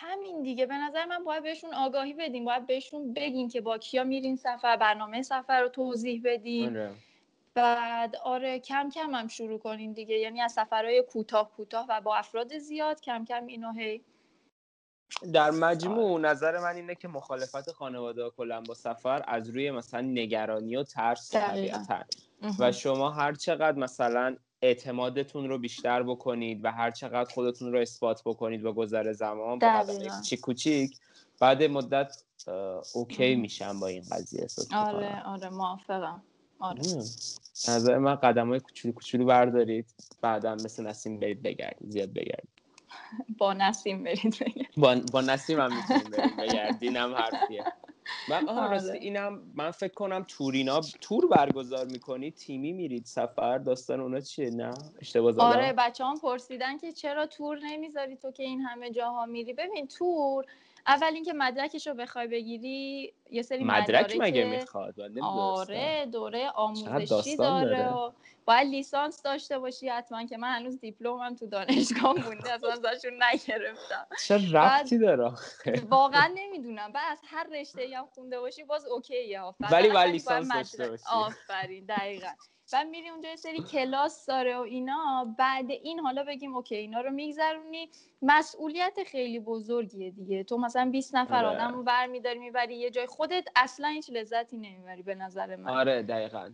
همین 0.00 0.42
دیگه. 0.42 0.66
به 0.66 0.74
نظر 0.74 1.04
من 1.04 1.24
باید 1.24 1.42
بهشون 1.42 1.74
آگاهی 1.74 2.14
بدیم. 2.14 2.44
باید 2.44 2.66
بهشون 2.66 3.12
بگیم 3.12 3.48
که 3.48 3.60
با 3.60 3.78
کیا 3.78 4.04
میرین 4.04 4.36
سفر 4.36 4.76
برنامه 4.76 5.22
سفر 5.22 5.62
رو 5.62 5.68
توضیح 5.68 6.22
بدیم 6.24 6.68
آره. 6.68 6.90
بعد 7.54 8.16
آره 8.16 8.58
کم 8.58 8.90
کم 8.90 9.14
هم 9.14 9.28
شروع 9.28 9.58
کنیم 9.58 9.92
دیگه. 9.92 10.14
یعنی 10.14 10.40
از 10.40 10.52
سفرهای 10.52 11.02
کوتاه 11.02 11.50
کوتاه 11.50 11.86
و 11.88 12.00
با 12.00 12.16
افراد 12.16 12.58
زیاد 12.58 13.00
کم 13.00 13.24
کم 13.24 13.46
اینو 13.46 13.72
هی 13.72 14.04
در 15.32 15.50
مجموع 15.50 16.12
آره. 16.12 16.30
نظر 16.30 16.58
من 16.58 16.76
اینه 16.76 16.94
که 16.94 17.08
مخالفت 17.08 17.72
خانواده 17.72 18.30
کلا 18.30 18.60
با 18.60 18.74
سفر 18.74 19.24
از 19.26 19.48
روی 19.48 19.70
مثلا 19.70 20.00
نگرانی 20.00 20.76
و 20.76 20.82
ترس 20.82 21.34
طبیعتا 21.34 22.04
و 22.58 22.72
شما 22.72 23.10
هر 23.10 23.32
چقدر 23.32 23.78
مثلا 23.78 24.36
اعتمادتون 24.62 25.48
رو 25.48 25.58
بیشتر 25.58 26.02
بکنید 26.02 26.64
و 26.64 26.72
هر 26.72 26.90
چقدر 26.90 27.30
خودتون 27.34 27.72
رو 27.72 27.78
اثبات 27.78 28.22
بکنید 28.24 28.62
با 28.62 28.72
گذر 28.72 29.12
زمان 29.12 29.58
با 29.58 29.84
کوچیک 30.10 30.40
کوچیک 30.40 30.96
بعد 31.40 31.62
مدت 31.62 32.22
اوکی 32.94 33.34
میشم 33.34 33.80
با 33.80 33.86
این 33.86 34.02
قضیه 34.12 34.46
آره 34.72 35.22
آره 35.22 35.48
موافقم. 35.48 36.22
آره. 36.60 36.80
نظر 37.68 37.98
من 37.98 38.14
قدم 38.14 38.48
های 38.48 38.60
کوچولو 38.60 38.94
کوچولو 38.94 39.24
بردارید. 39.24 39.86
بعدا 40.22 40.54
مثل 40.54 40.86
نسیم 40.86 41.20
برید 41.20 41.42
بگردید 41.42 41.90
زیاد 41.90 42.12
بگردید. 42.12 42.48
با 43.38 43.52
نسیم 43.52 44.04
برید 44.04 44.38
بگردید. 44.40 44.68
با, 44.76 44.96
با 45.12 45.20
نسیم 45.20 45.60
هم 45.60 45.76
می‌تونید 45.76 46.36
برید 46.36 46.76
اینم 46.80 47.14
حرفیه. 47.14 47.64
من 48.28 48.48
آره. 48.58 48.92
اینم 48.92 49.42
من 49.54 49.70
فکر 49.70 49.94
کنم 49.94 50.24
تورینا 50.28 50.80
تور 51.00 51.28
برگزار 51.28 51.86
می‌کنی 51.86 52.30
تیمی 52.30 52.72
میرید 52.72 53.04
سفر 53.04 53.58
داستان 53.58 54.00
اونا 54.00 54.20
چیه؟ 54.20 54.50
نه؟ 54.50 54.74
اشتباه 55.00 55.32
زدم؟ 55.32 55.42
آره 55.42 55.72
بچه 55.78 56.04
هم 56.04 56.18
پرسیدن 56.18 56.78
که 56.78 56.92
چرا 56.92 57.26
تور 57.26 57.58
نمی‌ذاری 57.62 58.16
تو 58.16 58.30
که 58.30 58.42
این 58.42 58.60
همه 58.60 58.90
جاها 58.90 59.26
میری؟ 59.26 59.52
ببین 59.52 59.86
تور 59.86 60.44
اول 60.88 61.14
اینکه 61.14 61.32
مدرکش 61.32 61.86
رو 61.86 61.94
بخوای 61.94 62.26
بگیری 62.26 63.14
یه 63.30 63.42
سری 63.42 63.64
مدرک 63.64 64.16
مگه 64.18 64.44
می‌خواد؟ 64.44 64.94
آره 65.22 66.06
دوره 66.06 66.50
آموزشی 66.50 67.36
داره 67.36 67.92
و 67.92 68.12
باید 68.44 68.68
لیسانس 68.68 69.22
داشته 69.22 69.58
باشی 69.58 69.88
حتما 69.88 70.26
که 70.26 70.36
من 70.36 70.58
هنوز 70.58 70.80
دیپلمم 70.80 71.34
تو 71.34 71.46
دانشگاه 71.46 72.12
مونده 72.12 72.52
اصلا 72.52 72.70
ازشون 72.70 73.22
نگرفتم. 73.22 74.06
چه 74.26 74.52
رفتی 74.52 74.98
داره 74.98 75.32
واقعا 75.88 76.32
نمی‌دونم. 76.34 76.92
بعد 76.92 77.12
از 77.12 77.20
هر 77.24 77.46
رشته 77.52 77.88
هم 77.96 78.06
خونده 78.06 78.40
باشی 78.40 78.64
باز 78.64 78.86
اوکیه. 78.86 79.42
ولی 79.60 79.88
باید 79.88 80.10
لیسانس 80.10 80.52
داشته 80.52 80.88
باشی. 80.88 81.02
آفرین. 81.10 81.84
دقیقا. 81.86 82.28
و 82.72 82.84
میری 82.84 83.08
اونجا 83.08 83.28
یه 83.28 83.36
سری 83.36 83.62
کلاس 83.62 84.26
داره 84.26 84.56
و 84.56 84.60
اینا 84.60 85.34
بعد 85.38 85.70
این 85.70 86.00
حالا 86.00 86.24
بگیم 86.24 86.56
اوکی 86.56 86.76
اینا 86.76 87.00
رو 87.00 87.10
میگذرونی. 87.10 87.90
مسئولیت 88.22 88.98
خیلی 89.06 89.40
بزرگیه 89.40 90.10
دیگه. 90.10 90.44
تو 90.44 90.58
مثلا 90.58 90.90
20 90.90 91.14
نفر 91.14 91.44
آره. 91.44 91.56
آدم 91.56 91.74
رو 91.74 91.82
برمیداری 91.82 92.38
می‌بری 92.38 92.76
یه 92.76 92.90
جای 92.90 93.06
خودت 93.06 93.48
اصلا 93.56 93.88
هیچ 93.88 94.10
لذتی 94.10 94.56
نمی‌بری 94.56 95.02
به 95.02 95.14
نظر 95.14 95.56
من. 95.56 95.70
آره 95.70 96.02
دقیقا. 96.02 96.50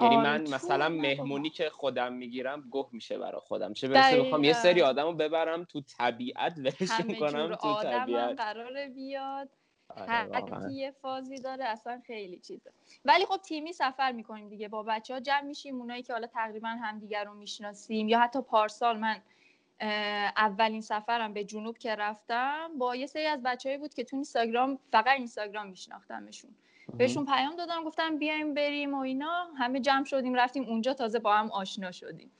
یعنی 0.00 0.16
من 0.16 0.42
مثلا 0.42 0.88
مهمونی 0.88 1.50
که 1.50 1.70
خودم 1.70 2.12
می‌گیرم 2.12 2.60
گوه 2.70 2.88
میشه 2.92 3.18
برای 3.18 3.40
خودم. 3.40 3.72
چه 3.72 3.88
برسه 3.88 4.22
بخوام 4.22 4.44
یه 4.44 4.52
سری 4.52 4.82
آدم 4.82 5.04
رو 5.04 5.12
ببرم 5.12 5.64
تو 5.64 5.80
طبیعت 5.98 6.58
ولش 6.58 7.00
کنم 7.20 7.54
تو 7.54 7.82
طبیعت. 7.82 8.36
قراره 8.36 8.88
بیاد. 8.88 9.48
آره 9.96 10.72
یه 10.72 10.90
فازی 10.90 11.38
داره 11.38 11.64
اصلا 11.64 12.00
خیلی 12.06 12.38
چیزه. 12.38 12.70
ولی 13.04 13.26
خب 13.26 13.36
تیمی 13.36 13.72
سفر 13.72 14.12
می‌کنیم 14.12 14.48
دیگه 14.48 14.68
با 14.68 14.82
بچه 14.82 15.14
ها 15.14 15.20
جمع 15.20 15.40
میشیم 15.40 15.80
اونایی 15.80 16.02
که 16.02 16.12
حالا 16.12 16.26
تقریبا 16.26 16.68
همدیگر 16.68 17.24
رو 17.24 17.34
می‌شناسیم. 17.34 18.08
یا 18.08 18.20
حتی 18.20 18.42
پارسال 18.42 18.98
من 18.98 19.16
اولین 20.36 20.80
سفرم 20.80 21.32
به 21.32 21.44
جنوب 21.44 21.78
که 21.78 21.94
رفتم 21.94 22.70
با 22.78 22.96
یه 22.96 23.06
سری 23.06 23.26
از 23.26 23.42
بچههایی 23.42 23.78
بود 23.78 23.94
که 23.94 24.04
تو 24.04 24.16
اینستاگرام 24.16 24.78
فقط 24.92 25.16
اینستاگرام 25.18 25.66
میشناختمشون 25.66 26.50
بهشون 26.98 27.26
پیام 27.26 27.56
دادم 27.56 27.84
گفتم 27.84 28.18
بیایم 28.18 28.54
بریم 28.54 28.94
و 28.94 28.98
اینا. 28.98 29.48
همه 29.58 29.80
جمع 29.80 30.04
شدیم 30.04 30.34
رفتیم 30.34 30.64
اونجا 30.64 30.94
تازه 30.94 31.18
با 31.18 31.34
هم 31.34 31.50
آشنا 31.50 31.92
شدیم. 31.92 32.30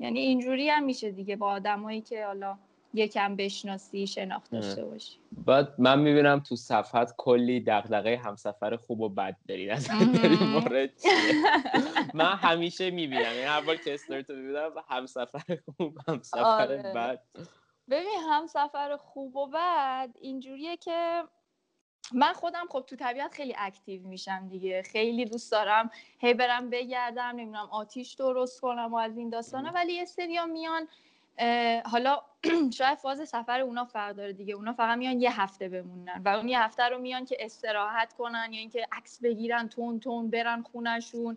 یعنی 0.00 0.20
اینجوری 0.20 0.68
هم 0.68 0.82
میشه 0.82 1.10
دیگه 1.10 1.36
با 1.36 1.50
آدمایی 1.50 2.00
که 2.00 2.26
حالا 2.26 2.58
یکم 2.94 3.36
بشناسی 3.36 4.06
شناخت 4.06 4.50
داشته 4.50 4.84
باشی. 4.84 5.18
بعد 5.46 5.68
من 5.78 5.98
می‌بینم 5.98 6.40
تو 6.40 6.56
صفحت 6.56 7.14
کلی 7.16 7.60
دغدغه 7.60 8.16
همسفر 8.16 8.76
خوب 8.76 9.00
و 9.00 9.08
بد 9.08 9.36
داری 9.48 9.70
از 9.70 9.90
مورد 9.90 10.90
من 12.14 12.32
همیشه 12.32 12.90
می‌بینم. 12.90 13.22
این 13.22 13.30
یعنی 13.30 13.40
هر 13.40 13.60
بار 13.60 13.76
که 13.76 13.94
استوری 13.94 14.22
تو 14.22 14.32
می‌بینم 14.32 14.70
همسفر 14.88 15.58
خوب 15.76 15.98
همسفر 16.08 16.40
آره. 16.40 16.82
بد. 16.82 17.22
ببین 17.90 18.18
همسفر 18.30 18.96
خوب 18.96 19.36
و 19.36 19.46
بد 19.46 20.10
اینجوریه 20.20 20.76
که 20.76 21.22
من 22.12 22.32
خودم 22.32 22.66
خب 22.70 22.84
تو 22.86 22.96
طبیعت 22.96 23.34
خیلی 23.34 23.54
اکتیو 23.58 24.06
میشم 24.06 24.48
دیگه. 24.48 24.82
خیلی 24.82 25.24
دوست 25.24 25.52
دارم 25.52 25.90
هی 26.18 26.34
برم 26.34 26.70
بگردم 26.70 27.22
نمی‌دونم 27.22 27.68
آتیش 27.70 28.12
درست 28.12 28.60
کنم 28.60 28.94
و 28.94 28.96
از 28.96 29.18
این 29.18 29.30
داستانه 29.30 29.70
ولی 29.70 29.92
یه 29.92 30.04
سریا 30.04 30.46
میان 30.46 30.88
حالا 31.84 32.22
شاید 32.78 32.98
فاز 32.98 33.28
سفر 33.28 33.60
اونا 33.60 33.84
فرق 33.84 34.16
داره 34.16 34.32
دیگه. 34.32 34.54
اونا 34.54 34.72
فقط 34.72 34.98
میان 34.98 35.20
یه 35.20 35.40
هفته 35.40 35.68
بمونن 35.68 36.22
و 36.24 36.28
اون 36.28 36.48
یه 36.48 36.62
هفته 36.62 36.82
رو 36.88 36.98
میان 36.98 37.24
که 37.24 37.36
استراحت 37.40 38.12
کنن 38.12 38.48
یا 38.52 38.60
اینکه 38.60 38.86
عکس 38.92 39.20
بگیرن 39.22 39.68
تون 39.68 40.00
تون 40.00 40.30
برن 40.30 40.62
خونشون. 40.62 41.36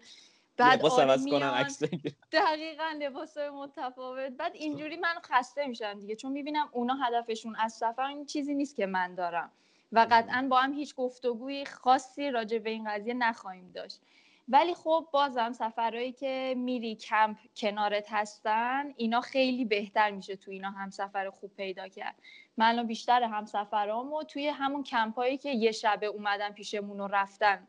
بعد 0.58 0.80
لباس 0.80 1.25
کنن 1.25 1.44
عکس 1.44 1.84
دقیقا 2.32 2.98
لباس 3.00 3.38
متفاوت. 3.38 4.32
بعد 4.32 4.56
اینجوری 4.56 4.96
من 4.96 5.16
خسته 5.24 5.68
میشم 5.68 6.00
دیگه. 6.00 6.16
چون 6.16 6.32
می‌بینم 6.32 6.70
اونا 6.72 6.94
هدفشون 6.94 7.56
از 7.56 7.74
سفر 7.74 8.06
این 8.06 8.25
چیزی 8.25 8.54
نیست 8.54 8.75
که 8.75 8.86
من 8.86 9.16
دارم. 9.16 9.51
و 9.92 10.08
قطعا 10.12 10.48
با 10.50 10.60
هم 10.60 10.74
هیچ 10.74 10.96
گفتگوی 10.96 11.66
خاصی 11.66 12.32
راجع 12.32 12.58
به 12.58 12.70
این 12.70 12.89
قضیه 12.89 13.13
نخواهیم 13.13 13.72
داشت. 13.74 14.01
ولی 14.50 14.74
خب 14.74 15.08
بازم 15.12 15.54
سفرهایی 15.54 16.12
که 16.12 16.54
میری 16.58 16.96
کمپ 16.96 17.38
کنارت 17.56 18.08
هستن 18.10 18.94
اینا 18.98 19.22
خیلی 19.22 19.66
بهتر 19.66 20.12
میشه 20.12 20.36
تو 20.36 20.51
اینا 20.51 20.70
هم 20.70 20.89
سفر 20.89 21.30
خوب 21.30 21.56
پیدا 21.56 21.88
کرد. 21.88 22.16
من 22.58 22.66
الان 22.66 22.88
بیشتر 22.88 23.24
همسفرامو 23.24 24.24
توی 24.24 24.48
همون 24.48 24.84
کمپایی 24.84 25.38
که 25.38 25.50
یه 25.50 25.72
شبه 25.72 26.06
اومدن 26.06 26.51
پیشمون 26.51 27.00
و 27.00 27.08
رفتن 27.08 27.68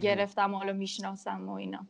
گرفتم 0.00 0.54
حالا 0.54 0.72
می‌شناسم 0.72 1.48
و 1.48 1.52
اینا. 1.52 1.86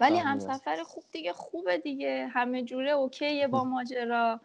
ولی 0.00 0.16
همسفر 0.16 0.82
خوب 0.82 1.04
دیگه 1.12 1.32
خوبه 1.32 1.78
دیگه. 1.78 2.30
همه 2.32 2.62
جوره 2.62 2.90
اوکیه 2.90 3.48
با 3.48 3.64
ماجرا. 3.64 4.40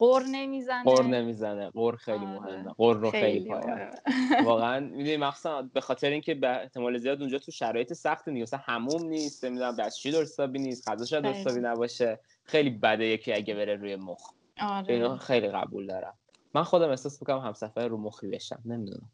قر 0.00 0.22
نمی‌زنه. 0.22 0.84
قر 0.84 1.02
نمی‌زنه. 1.02 1.70
قر 1.70 1.96
خیلی 1.96 2.26
آره. 2.26 2.40
مهمه. 2.40 2.74
قر 2.78 2.94
رو 2.94 3.10
خیلی, 3.10 3.48
پایه 3.48 3.90
واقعا 4.44 4.80
می‌دونی 4.80 5.16
مخصوصا 5.16 5.62
به 5.62 5.80
خاطر 5.80 6.10
اینکه 6.10 6.34
به 6.34 6.62
احتمال 6.62 6.98
زیاد 6.98 7.20
اونجا 7.20 7.38
تو 7.38 7.52
شرایط 7.52 7.92
سخت 7.92 8.28
نیست. 8.28 8.54
هموم 8.54 9.08
نیست. 9.08 9.44
نمی‌دونم 9.44 9.76
دستشویی 9.76 10.14
درست 10.14 10.40
نیست. 10.40 10.88
غذا 10.88 11.04
شاید 11.04 11.24
درست 11.24 11.58
نباشه. 11.58 12.18
خیلی 12.44 12.70
بده 12.70 13.04
یکی 13.04 13.32
اگه 13.32 13.54
بره 13.54 13.76
روی 13.76 13.96
مخ. 13.96 14.32
آره. 14.60 14.94
اینو 14.94 15.16
خیلی 15.16 15.48
قبول 15.48 15.86
دارم. 15.86 16.14
من 16.54 16.62
خودم 16.62 16.90
احساس 16.90 17.22
می‌کنم 17.22 17.38
همسفر 17.38 17.88
رو 17.88 17.96
مخی 17.96 18.26
بشم. 18.28 18.62
نمی‌دونم. 18.64 19.10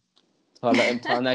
حالا 0.63 0.83
امتحان. 0.83 1.27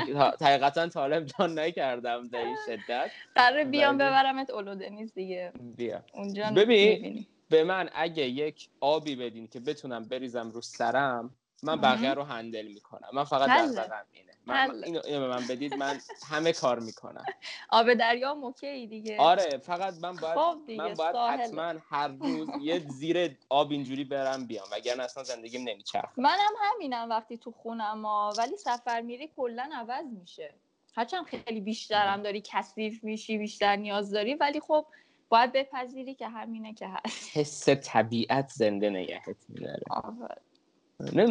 حقیقتا 0.42 0.88
تا 0.88 1.00
حالا 1.00 1.16
امتحان 1.16 1.60
نکردم 1.60 2.28
در 2.28 2.40
این 2.40 2.58
شدت. 2.66 3.12
قرار 3.36 3.64
بیام 3.64 3.98
ببرمت 3.98 4.50
اولودنیز 4.50 5.14
دیگه. 5.14 5.52
بیا. 5.78 6.04
اونجا 6.14 6.52
ببین 6.56 7.26
به 7.52 7.64
من 7.64 7.90
اگه 7.94 8.24
یک 8.24 8.70
آبی 8.80 9.16
بدین 9.16 9.48
که 9.48 9.60
بتونم 9.60 10.06
بریزم 10.06 10.50
رو 10.50 10.62
سرم 10.62 11.36
من 11.64 11.82
بقیه 11.82 12.14
رو 12.14 12.24
هندل 12.24 12.68
می‌کنم. 12.68 13.10
من 13.14 13.24
فقط 13.24 13.50
دقدقم 13.50 14.06
اینه. 14.14 14.32
من 14.46 14.84
اینو, 14.84 15.02
به 15.02 15.28
من 15.28 15.48
بدید 15.50 15.74
من 15.74 16.00
همه 16.30 16.54
کار 16.54 16.80
می‌کنم. 16.80 17.26
آب 17.70 17.94
دریا 17.94 18.34
موکی 18.34 18.88
دیگه. 18.88 19.18
آره 19.18 19.58
فقط 19.58 19.94
من 19.94 20.16
باید 20.16 20.36
خب 20.36 20.58
من 20.78 20.94
باید 20.94 21.16
حتما 21.16 21.74
هر 21.90 22.08
روز 22.08 22.50
یه 22.62 22.80
زیر 22.80 23.38
آب 23.50 23.72
اینجوری 23.72 24.04
برم 24.04 24.48
بیام 24.48 24.66
وگرنه 24.72 25.04
اصلا 25.04 25.24
زندگیم 25.24 25.70
نمیچرخه. 25.70 26.22
منم 26.22 26.54
همینم 26.62 27.10
وقتی 27.10 27.38
تو 27.38 27.52
خونم 27.52 28.06
ولی 28.38 28.58
سفر 28.58 29.02
میری 29.02 29.32
کلا 29.36 29.70
عوض 29.74 30.06
میشه. 30.22 30.54
هرچند 30.96 31.26
خیلی 31.26 31.62
بیشترم 31.62 32.24
داری 32.24 32.42
کثیف 32.46 33.04
میشی 33.04 33.38
بیشتر 33.38 33.76
نیاز 33.76 34.12
داری 34.12 34.34
ولی 34.34 34.60
خب 34.60 34.86
باید 35.32 35.52
بپذیری 35.52 36.16
که 36.16 36.28
همینه 36.28 36.74
که 36.74 36.88
هست. 36.88 37.38
حس 37.38 37.70
طبیعت 37.70 38.50
زنده 38.50 38.90
نگهت 38.90 39.38
میداره. 39.50 39.84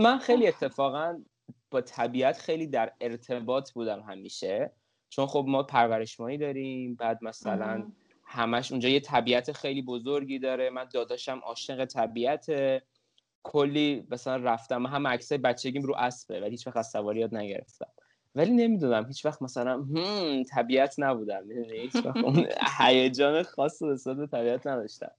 من 0.03 0.19
خیلی 0.19 0.47
اتفاقا 0.47 1.23
با 1.71 1.81
طبیعت 1.81 2.39
خیلی 2.39 2.67
در 2.67 2.93
ارتباط 3.01 3.73
بودم 3.73 4.01
همیشه. 4.01 4.73
چون 5.09 5.27
خب 5.27 5.45
ما 5.49 5.63
پرورشمایی 5.63 6.39
داریم 6.39 6.95
بعد 6.95 7.25
مثلا 7.25 7.87
همش 8.25 8.71
اونجا 8.71 8.89
یه 8.89 9.01
طبیعت 9.01 9.53
خیلی 9.53 9.83
بزرگی 9.83 10.39
داره. 10.39 10.71
من 10.71 10.89
داداشم 10.93 11.39
عاشق 11.39 11.85
طبیعت 11.85 12.47
کلی 13.43 14.07
مثلا 14.11 14.37
رفتم 14.37 14.87
هم 14.87 15.07
عکسای 15.07 15.39
بچگیم 15.39 15.83
رو 15.83 15.95
اسبه 15.97 16.41
ولی 16.41 16.51
هیچ 16.51 16.67
وقت 16.67 16.95
یاد 16.95 17.35
نگرفتم. 17.35 17.93
ولی 18.35 18.51
نمی‌دونم 18.51 19.07
هیچ 19.07 19.27
وقت 19.27 19.43
مثلا 19.43 19.87
طبیعت 20.51 20.95
نبودم 20.99 21.43
هیچ 21.73 21.97
وقت 21.97 22.17
هیجان 22.79 23.43
خاص 23.43 23.83
نسبت 23.83 24.17
به 24.17 24.27
طبیعت 24.27 24.67
نداشتم 24.67 25.11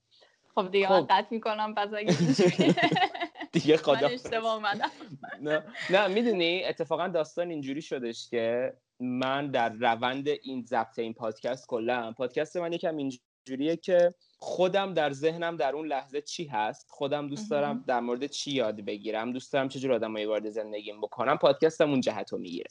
خب 0.54 0.70
دیگه 0.70 0.86
خب. 0.86 0.92
من 0.92 1.06
قطع 1.06 1.26
می‌کنم 1.30 1.74
پس 1.74 1.88
اگه 1.96 2.16
دیگه 3.52 3.74
من 3.74 3.82
خدا 3.82 4.06
اشتباه 4.06 4.54
اومدم 4.54 4.90
نه, 5.42 5.64
نه 5.90 6.08
می‌دونی 6.08 6.64
اتفاقا 6.64 7.08
داستان 7.08 7.50
اینجوری 7.50 7.82
شدش 7.82 8.30
که 8.30 8.74
من 9.00 9.50
در 9.50 9.68
روند 9.68 10.28
این 10.28 10.64
ضبط 10.64 10.98
این 10.98 11.14
پادکست 11.14 11.66
کلا 11.66 12.12
پادکست 12.12 12.56
من 12.56 12.72
یکم 12.72 12.96
اینجوریه 12.96 13.76
که 13.76 14.14
خودم 14.38 14.94
در 14.94 15.12
ذهنم 15.12 15.56
در 15.56 15.72
اون 15.72 15.86
لحظه 15.86 16.20
چی 16.20 16.44
هست 16.44 16.86
خودم 16.90 17.28
دوست 17.28 17.50
دارم. 17.50 17.84
در 17.86 18.00
مورد 18.00 18.26
چی 18.26 18.50
یاد 18.50 18.80
بگیرم 18.80 19.32
دوست 19.32 19.52
دارم 19.52 19.68
چجور 19.68 19.92
آدمایی 19.92 20.24
وارد 20.24 20.50
زندگیم 20.50 21.00
بکنم 21.00 21.38
پادکستم 21.38 21.90
اون 21.90 22.00
جهت 22.00 22.32
رو 22.32 22.38
می‌گیره 22.38 22.70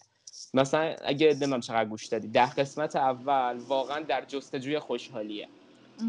مثلا 0.54 0.96
اگه 1.06 1.34
نمی‌دونم 1.34 1.60
چقدر 1.60 1.90
گوش 1.90 2.08
دادی 2.08 2.28
ده 2.28 2.54
قسمت 2.54 2.96
اول 2.96 3.58
واقعا 3.58 4.00
در 4.00 4.26
جستجوی 4.26 4.80
خوشحالیه. 4.80 5.48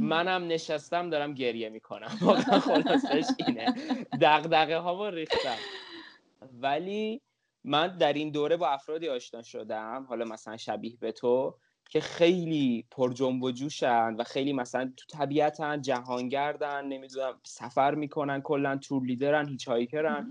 منم 0.00 0.48
نشستم 0.48 1.10
دارم 1.10 1.34
گریه 1.34 1.68
می‌کنم. 1.68 2.18
واقعا 2.22 2.60
خلاصش 2.60 3.24
اینه. 3.46 3.74
دغدغه 4.20 4.78
ها 4.78 5.08
ریختم. 5.08 5.56
ولی 6.60 7.20
من 7.64 7.98
در 7.98 8.12
این 8.12 8.30
دوره 8.30 8.56
با 8.56 8.68
افرادی 8.68 9.08
آشنا 9.08 9.42
شدم 9.42 10.06
حالا 10.08 10.24
مثلا 10.24 10.56
شبیه 10.56 10.96
به 11.00 11.12
تو 11.12 11.58
که 11.90 12.00
خیلی 12.00 12.86
پر 12.90 13.12
جنب 13.12 13.42
و 13.42 13.50
جوشن 13.50 14.14
و 14.14 14.24
خیلی 14.24 14.52
مثلا 14.52 14.92
تو 14.96 15.18
طبیعتن 15.18 15.80
جهانگردن 15.82 16.84
نمی‌دونم 16.84 17.40
سفر 17.44 17.94
می‌کنن 17.94 18.40
کلا 18.40 18.76
tour 18.76 19.02
leader 19.02 19.48
ن 19.48 19.68
hitchhiker 19.68 20.21
ن 20.21 20.26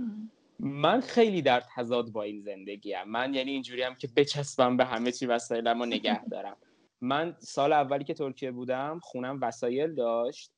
من 0.64 1.02
خیلی 1.02 1.42
در 1.42 1.64
تضاد 1.76 2.10
با 2.10 2.24
این 2.24 2.42
زندگیم. 2.42 3.04
من 3.08 3.34
یعنی 3.34 3.52
اینجوری 3.52 3.84
هم 3.84 3.96
که 3.96 4.10
بچسبم 4.16 4.78
به 4.78 4.86
همه 4.86 5.12
چی 5.12 5.26
وسایلم 5.26 5.82
و 5.82 5.86
نگه 5.86 6.26
دارم. 6.32 6.58
من 7.02 7.36
سال 7.40 7.74
اولی 7.74 8.04
که 8.04 8.14
ترکیه 8.14 8.52
بودم 8.52 9.00
خونم 9.04 9.40
وسایل 9.42 9.96
داشت 9.96 10.52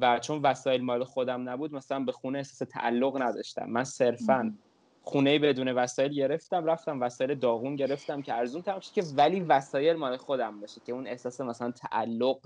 و 0.00 0.18
چون 0.18 0.42
وسایل 0.42 0.82
مال 0.82 1.04
خودم 1.04 1.48
نبود 1.48 1.74
مثلا 1.74 2.00
به 2.00 2.12
خونه 2.12 2.38
احساس 2.38 2.68
تعلق 2.68 3.22
نداشتم. 3.22 3.66
من 3.66 3.84
صرفا 3.84 4.54
خونه 5.02 5.38
بدون 5.38 5.68
وسایل 5.68 6.12
گرفتم 6.12 6.64
رفتم 6.64 7.00
وسایل 7.00 7.34
داغون 7.34 7.76
گرفتم 7.76 8.22
که 8.22 8.34
ارزون 8.34 8.62
تمام 8.62 8.80
که 8.94 9.02
ولی 9.16 9.40
وسایل 9.40 9.96
مال 9.96 10.16
خودم 10.16 10.60
باشه 10.60 10.80
که 10.86 10.92
اون 10.92 11.06
احساس 11.06 11.40
مثلا 11.40 11.70
تعلق 11.70 12.38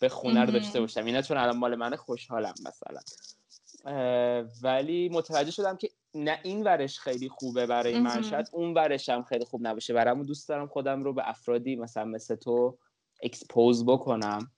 به 0.00 0.08
خونه 0.08 0.44
رو 0.44 0.52
داشته 0.52 0.80
باشم. 0.80 1.04
اینا 1.04 1.22
چون 1.22 1.36
الان 1.36 1.56
مال 1.56 1.74
من 1.74 1.96
خوشحالم 1.96 2.54
مثلا. 2.66 3.00
ولی 4.62 5.08
متوجه 5.08 5.50
شدم 5.50 5.76
که 5.76 5.88
نه 6.14 6.40
این 6.42 6.62
ورش 6.62 6.98
خیلی 6.98 7.28
خوبه 7.28 7.66
برای 7.66 8.00
من. 8.00 8.22
شاید 8.22 8.48
اون 8.52 8.74
ورش 8.74 9.08
هم 9.08 9.22
خیلی 9.22 9.44
خوب 9.44 9.66
نباشه. 9.66 9.94
برامون 9.94 10.26
دوست 10.26 10.48
دارم 10.48 10.66
خودم 10.66 11.02
رو 11.02 11.12
به 11.12 11.28
افرادی 11.28 11.76
مثلا 11.76 12.04
مثل 12.04 12.34
تو 12.34 12.78
expose 13.22 13.86
بکنم 13.86 14.50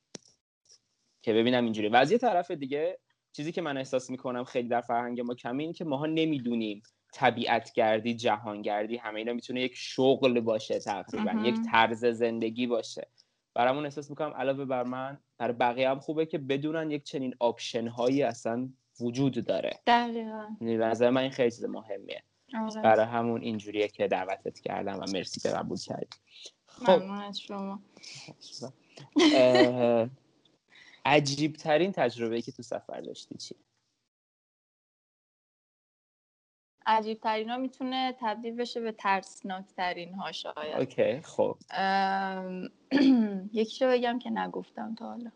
که 1.23 1.33
ببینم 1.33 1.65
اینجوری. 1.65 1.89
و 1.89 1.97
از 1.97 2.13
یه 2.13 2.19
طرف 2.19 2.51
دیگه 2.51 2.99
چیزی 3.33 3.53
که 3.53 3.63
من 3.63 3.77
احساس 3.77 4.11
می‌کنم 4.11 4.45
خیلی 4.45 4.69
در 4.69 4.81
فرهنگ 4.81 5.21
ما 5.21 5.35
کمی 5.35 5.65
این 5.65 5.73
که 5.73 5.85
ماها 5.85 6.07
نمی‌دونیم 6.07 6.83
طبیعت 7.13 7.73
گردی 7.73 8.15
جهان 8.15 8.63
گردی 8.63 8.97
همه 8.97 9.19
اینا 9.19 9.33
می‌تونه 9.33 9.61
یک 9.61 9.73
شغل 9.75 10.41
باشه 10.41 10.79
تقریبا 10.79 11.49
یک 11.49 11.55
طرز 11.71 12.05
زندگی 12.05 12.67
باشه. 12.67 13.09
برامون 13.55 13.85
احساس 13.85 14.11
می‌کنم 14.11 14.35
علاوه 14.37 14.65
بر 14.65 14.83
من 14.83 15.19
برای 15.39 15.55
بقیه 15.55 15.91
هم 15.91 16.01
خوبه 16.01 16.27
که 16.27 16.39
بدونن 16.39 16.91
یک 16.91 17.05
چنین 17.05 17.35
option 17.41 17.89
هایی 17.89 18.23
اصلا 18.23 18.69
وجود 19.01 19.45
داره. 19.47 19.81
دقیقا. 19.87 20.57
به 20.61 20.77
نظر 20.77 21.11
من 21.11 21.21
این 21.21 21.31
خیلی 21.31 21.51
چیز 21.51 21.65
مهمیه. 21.65 22.23
آره. 22.55 22.83
برای 22.83 23.07
همون 23.07 23.43
اینجوریه 23.43 23.89
که 23.89 24.09
دعوتت 24.09 24.61
کردم 24.61 24.97
و 24.97 25.05
مرسی 25.13 25.41
که 25.41 25.49
قبول 25.49 25.79
کردی. 25.79 26.07
خب. 26.67 27.03
شما. 27.33 27.83
عجیب 31.05 31.53
ترین 31.53 31.93
تجربه 31.93 32.43
که 32.43 32.53
تو 32.53 32.63
سفر 32.63 33.01
داشتی 33.01 33.35
چی؟ 33.39 33.55
عجیب 36.87 37.21
ترین 37.21 37.51
ها 37.51 37.57
می‌تونه 37.57 38.17
تبدیل 38.21 38.57
بشه 38.57 38.81
به 38.81 38.93
ترسناک 38.93 39.65
ترین 39.77 40.15
ها 40.15 40.33
شاید. 40.33 40.77
اوکی 40.79 41.21
خب. 41.21 41.57
یکیشو 43.53 43.89
بگم 43.89 44.19
که 44.19 44.31
نگفتم 44.31 44.95
تا 44.95 45.07
حالا. 45.07 45.31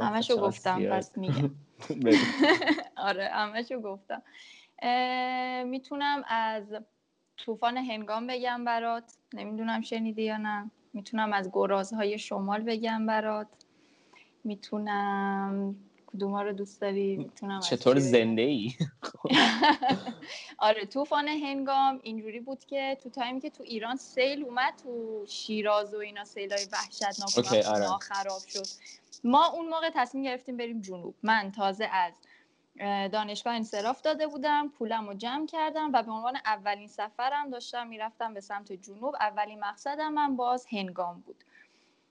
همشو 0.00 0.36
گفتم 0.36 0.90
پس 0.90 1.18
میگم. 1.18 1.50
آره 2.96 3.28
همشو 3.28 3.80
گفتم. 3.80 4.22
می‌تونم 5.64 6.24
از 6.28 6.64
طوفان 7.36 7.76
هنگام 7.76 8.26
بگم 8.26 8.64
برات. 8.64 9.12
نمی‌دونم 9.34 9.80
شنیدی 9.80 10.22
یا 10.22 10.36
نه. 10.36 10.70
می‌تونم 10.92 11.32
از 11.32 11.50
گرازهای 11.52 12.18
شمال 12.18 12.62
بگم 12.62 13.06
برات. 13.06 13.46
می‌تونم 14.44 15.76
کدوم 16.06 16.34
رو 16.36 16.52
دوست 16.52 16.80
داری؟ 16.80 17.16
می‌تونم 17.16 17.60
چطور 17.60 17.98
زنده 17.98 18.42
ای 18.42 18.72
آره 20.58 20.86
طوفان 20.86 21.28
هنگام 21.28 22.00
اینجوری 22.02 22.40
بود 22.40 22.64
که 22.64 22.98
تو 23.02 23.10
تایمی 23.10 23.40
که 23.40 23.50
تو 23.50 23.62
ایران 23.62 23.96
سیل 23.96 24.44
اومد 24.44 24.74
تو 24.82 25.24
شیراز 25.28 25.94
و 25.94 25.98
اینا 25.98 26.24
سیلای 26.24 26.66
وحشتناک 26.72 27.50
اومد 27.50 27.66
آره. 27.66 27.98
خراب 27.98 28.40
شد. 28.48 28.66
ما 29.24 29.46
اون 29.46 29.68
موقع 29.68 29.90
تصمیم 29.94 30.24
گرفتیم 30.24 30.56
بریم 30.56 30.80
جنوب. 30.80 31.14
من 31.22 31.52
تازه 31.52 31.84
از 31.92 32.14
دانشگاه 33.12 33.54
انصراف 33.54 34.02
داده 34.02 34.26
بودم 34.26 34.68
پولم 34.68 35.08
رو 35.08 35.14
جمع 35.14 35.46
کردم 35.46 35.90
و 35.92 36.02
به 36.02 36.10
عنوان 36.10 36.36
اولین 36.44 36.88
سفرم 36.88 37.50
داشتم 37.50 37.86
می‌رفتم 37.86 38.34
به 38.34 38.40
سمت 38.40 38.72
جنوب. 38.72 39.14
اولین 39.20 39.60
مقصدم 39.60 40.12
من 40.12 40.36
باز 40.36 40.66
هنگام 40.72 41.20
بود. 41.20 41.44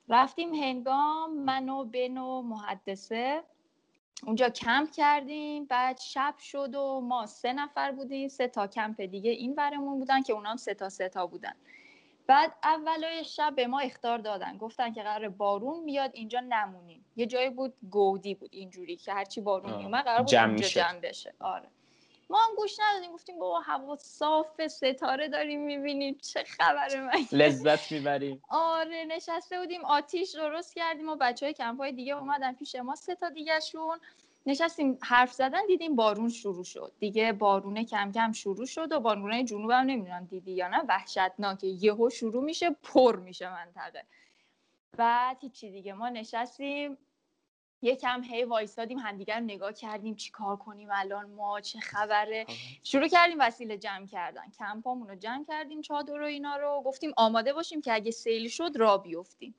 رفتیم 0.09 0.53
هنگام 0.53 1.37
من 1.37 1.69
و 1.69 1.85
بن 1.85 2.17
و 2.17 2.41
محدثه. 2.41 3.43
اونجا 4.23 4.49
کمپ 4.49 4.91
کردیم 4.91 5.65
بعد 5.65 5.99
شب 5.99 6.35
شد 6.39 6.75
و 6.75 7.01
ما 7.01 7.25
سه 7.25 7.53
نفر 7.53 7.91
بودیم. 7.91 8.27
سه 8.27 8.47
تا 8.47 8.67
کمپ 8.67 9.01
دیگه 9.01 9.31
این 9.31 9.55
برمون 9.55 9.99
بودن 9.99 10.21
که 10.21 10.33
اونام 10.33 10.57
سه 10.57 10.73
تا 10.73 10.89
سه 10.89 11.09
تا 11.09 11.27
بودن. 11.27 11.53
بعد 12.27 12.53
اولای 12.63 13.23
شب 13.23 13.53
به 13.55 13.67
ما 13.67 13.79
اختار 13.79 14.17
دادن. 14.17 14.57
گفتن 14.57 14.93
که 14.93 15.03
قرار 15.03 15.29
بارون 15.29 15.83
میاد 15.83 16.11
اینجا 16.13 16.39
نمونیم. 16.39 17.05
یه 17.15 17.25
جایی 17.25 17.49
بود 17.49 17.73
گودی 17.91 18.35
بود 18.35 18.49
اینجوری 18.53 18.95
که 18.95 19.13
هرچی 19.13 19.41
بارون 19.41 19.77
میومد 19.77 20.03
قرار 20.03 20.19
بود 20.19 20.27
جمع 20.27 20.47
اینجا 20.47 20.67
جمع 20.67 20.99
بشه. 20.99 21.33
آره. 21.39 21.67
ما 22.29 22.39
هم 22.39 22.55
گوش 22.55 22.77
ندادیم. 22.79 23.11
گفتیم 23.11 23.39
بابا 23.39 23.59
هوا 23.59 23.95
صاف 23.95 24.67
ستاره 24.67 25.27
داریم 25.27 25.65
می‌بینیم. 25.65 26.17
چه 26.21 26.43
خبره 26.43 27.01
من؟ 27.01 27.27
لذت 27.31 27.91
می‌بریم. 27.91 28.41
آره 28.49 29.05
نشسته 29.05 29.59
بودیم 29.59 29.85
آتیش 29.85 30.35
درست 30.35 30.75
کردیم 30.75 31.09
و 31.09 31.15
بچه 31.15 31.45
های 31.45 31.53
کمپ 31.53 31.79
های 31.79 31.91
دیگه 31.91 32.17
اومدن 32.17 32.53
پیش 32.53 32.75
ما. 32.75 32.95
سه 32.95 33.15
تا 33.15 33.29
دیگه 33.29 33.59
شون 33.59 33.99
نشستیم 34.47 34.97
حرف 35.01 35.33
زدن 35.33 35.65
دیدیم 35.67 35.95
بارون 35.95 36.29
شروع 36.29 36.63
شد. 36.63 36.93
دیگه 36.99 37.33
بارونه 37.33 37.85
کم 37.85 38.11
کم 38.11 38.31
شروع 38.31 38.65
شد 38.65 38.91
و 38.91 38.99
بارونه 38.99 39.43
جنوب 39.43 39.71
هم 39.71 39.85
نمی‌دونم 39.85 40.25
دیدی 40.25 40.51
یا 40.51 40.67
نه 40.67 40.81
وحشتناکه 40.89 41.67
یهو 41.67 42.09
شروع 42.09 42.43
میشه 42.43 42.69
پر 42.69 43.15
میشه 43.15 43.49
منطقه. 43.49 44.05
بعد 44.97 45.37
هیچی 45.41 45.71
دیگه. 45.71 45.93
ما 45.93 46.09
نشستیم 46.09 46.97
یکم 47.81 48.23
هی 48.23 48.43
وایسادیم 48.43 48.97
همدیگر 48.97 49.39
نگاه 49.39 49.73
کردیم. 49.73 50.15
چی 50.15 50.31
کار 50.31 50.57
کنیم 50.57 50.89
الان؟ 50.91 51.29
ما 51.29 51.61
چه 51.61 51.79
خبره؟ 51.79 52.45
شروع 52.83 53.07
کردیم 53.07 53.37
وسیله 53.39 53.77
جمع 53.77 54.05
کردن. 54.05 54.49
کمپامون 54.59 55.09
رو 55.09 55.15
جمع 55.15 55.45
کردیم 55.47 55.81
چادر 55.81 56.21
و 56.21 56.25
اینا 56.25 56.57
رو. 56.57 56.81
گفتیم 56.85 57.13
آماده 57.17 57.53
باشیم 57.53 57.81
که 57.81 57.93
اگه 57.93 58.11
سیل 58.11 58.47
شد 58.47 58.71
را 58.75 58.97
بیفتیم. 58.97 59.55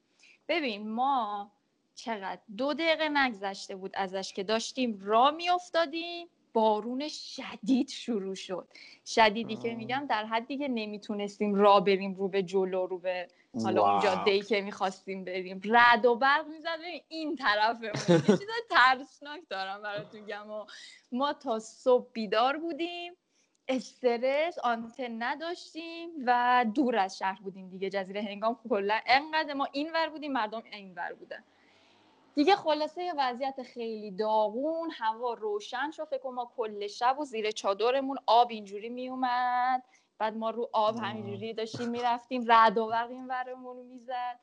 ببین 0.49 0.91
ما 0.91 1.51
چقدر؟ 1.99 2.41
دو 2.57 2.75
دقیقه 2.75 3.09
نگذشته 3.09 3.77
بود 3.77 3.93
ازش 3.95 4.33
که 4.33 4.43
داشتیم 4.43 4.99
را 5.03 5.31
میافتادیم. 5.31 6.29
بارون 6.53 7.09
شدید 7.09 7.89
شروع 7.89 8.35
شد. 8.35 8.69
شدیدی 9.07 9.55
آه. 9.57 9.63
که 9.63 9.75
میگم 9.75 10.07
در 10.09 10.25
حدی 10.25 10.59
که 10.59 10.69
نمی‌تونستیم 10.69 11.55
را 11.55 11.81
بریم 11.81 12.15
رو 12.15 12.29
به 12.29 12.43
جلو 12.43 12.87
رو 12.87 12.99
به 12.99 13.29
حالا 13.63 13.93
اون 13.93 14.01
جاده 14.01 14.31
ای 14.31 14.41
که 14.41 14.61
می‌خواستیم 14.61 15.25
بریم. 15.25 15.61
رد 15.65 16.07
و 16.07 16.17
برق 16.17 16.47
می‌زد 16.47 16.79
این 17.09 17.37
طرفمون. 17.37 18.21
چیز 18.39 18.49
ترسناک 18.71 19.41
دارم 19.51 19.83
براتون 19.83 20.27
گم 20.27 20.51
و 20.51 20.65
ما 21.13 21.33
تا 21.33 21.59
صبح 21.59 22.07
بیدار 22.13 22.59
بودیم. 22.59 23.13
استرس 23.69 24.59
آنتن 24.59 25.23
نداشتیم 25.23 26.11
و 26.27 26.65
دور 26.75 26.97
از 26.97 27.19
شهر 27.19 27.41
بودیم 27.43 27.69
دیگه. 27.69 27.91
جزیره 27.91 28.23
هنگام 28.23 28.59
کلا 28.69 29.01
انقدر 29.07 29.55
ما 29.55 29.69
این 29.73 29.93
ور 29.95 30.09
بودیم 30.09 30.33
مردم 30.33 30.63
این 30.73 30.95
ور 30.95 31.13
بودن. 31.13 31.45
دیگه 32.35 32.57
خلاصه 32.57 33.13
وضعیت 33.19 33.63
خیلی 33.63 34.11
داغون 34.11 34.91
هوا 34.91 35.35
روشن 35.35 35.91
شد 35.91 36.05
فکر 36.05 36.29
ما 36.29 36.53
کل 36.57 36.87
شب 36.87 37.19
و 37.19 37.25
زیر 37.25 37.51
چادرمون 37.51 38.19
آب 38.27 38.51
اینجوری 38.51 38.89
میومد. 38.89 39.85
بعد 40.19 40.37
ما 40.37 40.51
رو 40.51 40.71
آب 40.73 40.97
همینجوری 40.97 41.55
داشتیم 41.55 41.89
می‌رفتیم 41.89 42.45
رد 42.49 42.79
و 42.79 42.87
برق 42.87 43.11
این 43.11 43.27
ورمون 43.27 43.77
می‌زد. 43.87 44.41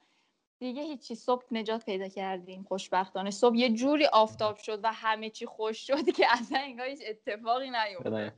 دیگه 0.60 0.82
هیچی 0.82 1.16
صبح 1.16 1.44
نجات 1.52 1.86
پیدا 1.86 2.08
کردیم 2.08 2.64
خوشبختانه. 2.64 3.32
صبح 3.32 3.56
یه 3.56 3.70
جوری 3.70 4.06
آفتاب 4.06 4.58
شد 4.58 4.80
و 4.84 4.92
همه 4.94 5.30
چی 5.30 5.46
خوش 5.46 5.88
شد 5.88 6.10
که 6.10 6.26
اصلا 6.32 6.60
انگار 6.60 6.88
هیچ 6.88 7.00
اتفاقی 7.08 7.70
نیفتاده 7.70 8.34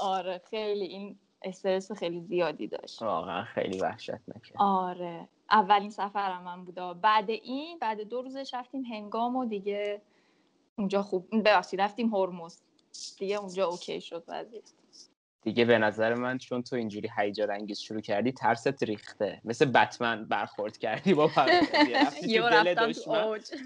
آره 0.00 0.42
خیلی 0.50 0.84
این 0.84 1.18
استرس 1.42 1.92
خیلی 1.92 2.20
زیادی 2.20 2.66
داشت. 2.66 3.02
واقعا 3.02 3.44
خیلی 3.44 3.80
وحشتناکه. 3.80 4.54
آره. 4.58 5.28
اولین 5.50 5.90
سفرم 5.90 6.42
من 6.42 6.64
بوده. 6.64 6.94
بعد 6.94 7.30
این 7.30 7.78
بعد 7.78 8.00
دو 8.00 8.22
روزش 8.22 8.54
رفتیم 8.54 8.82
هنگام 8.82 9.36
و 9.36 9.44
دیگه 9.44 10.02
اونجا 10.78 11.02
خوب 11.02 11.26
ببخشید 11.32 11.80
رفتیم 11.80 12.14
هرمز. 12.14 12.58
دیگه 13.18 13.36
اونجا 13.36 13.66
اوکی 13.66 14.00
شد 14.00 14.24
وضعیت. 14.28 14.72
دیگه 15.42 15.64
به 15.64 15.78
نظر 15.78 16.14
من 16.14 16.38
چون 16.38 16.62
تو 16.62 16.76
اینجوری 16.76 17.10
هیجان 17.18 17.50
انگیز 17.50 17.78
شروع 17.78 18.00
کردی 18.00 18.32
ترست 18.32 18.82
ریخته. 18.82 19.40
مثل 19.44 19.64
بتمن 19.64 20.24
برخورد 20.24 20.78
کردی 20.78 21.14
با 21.14 21.30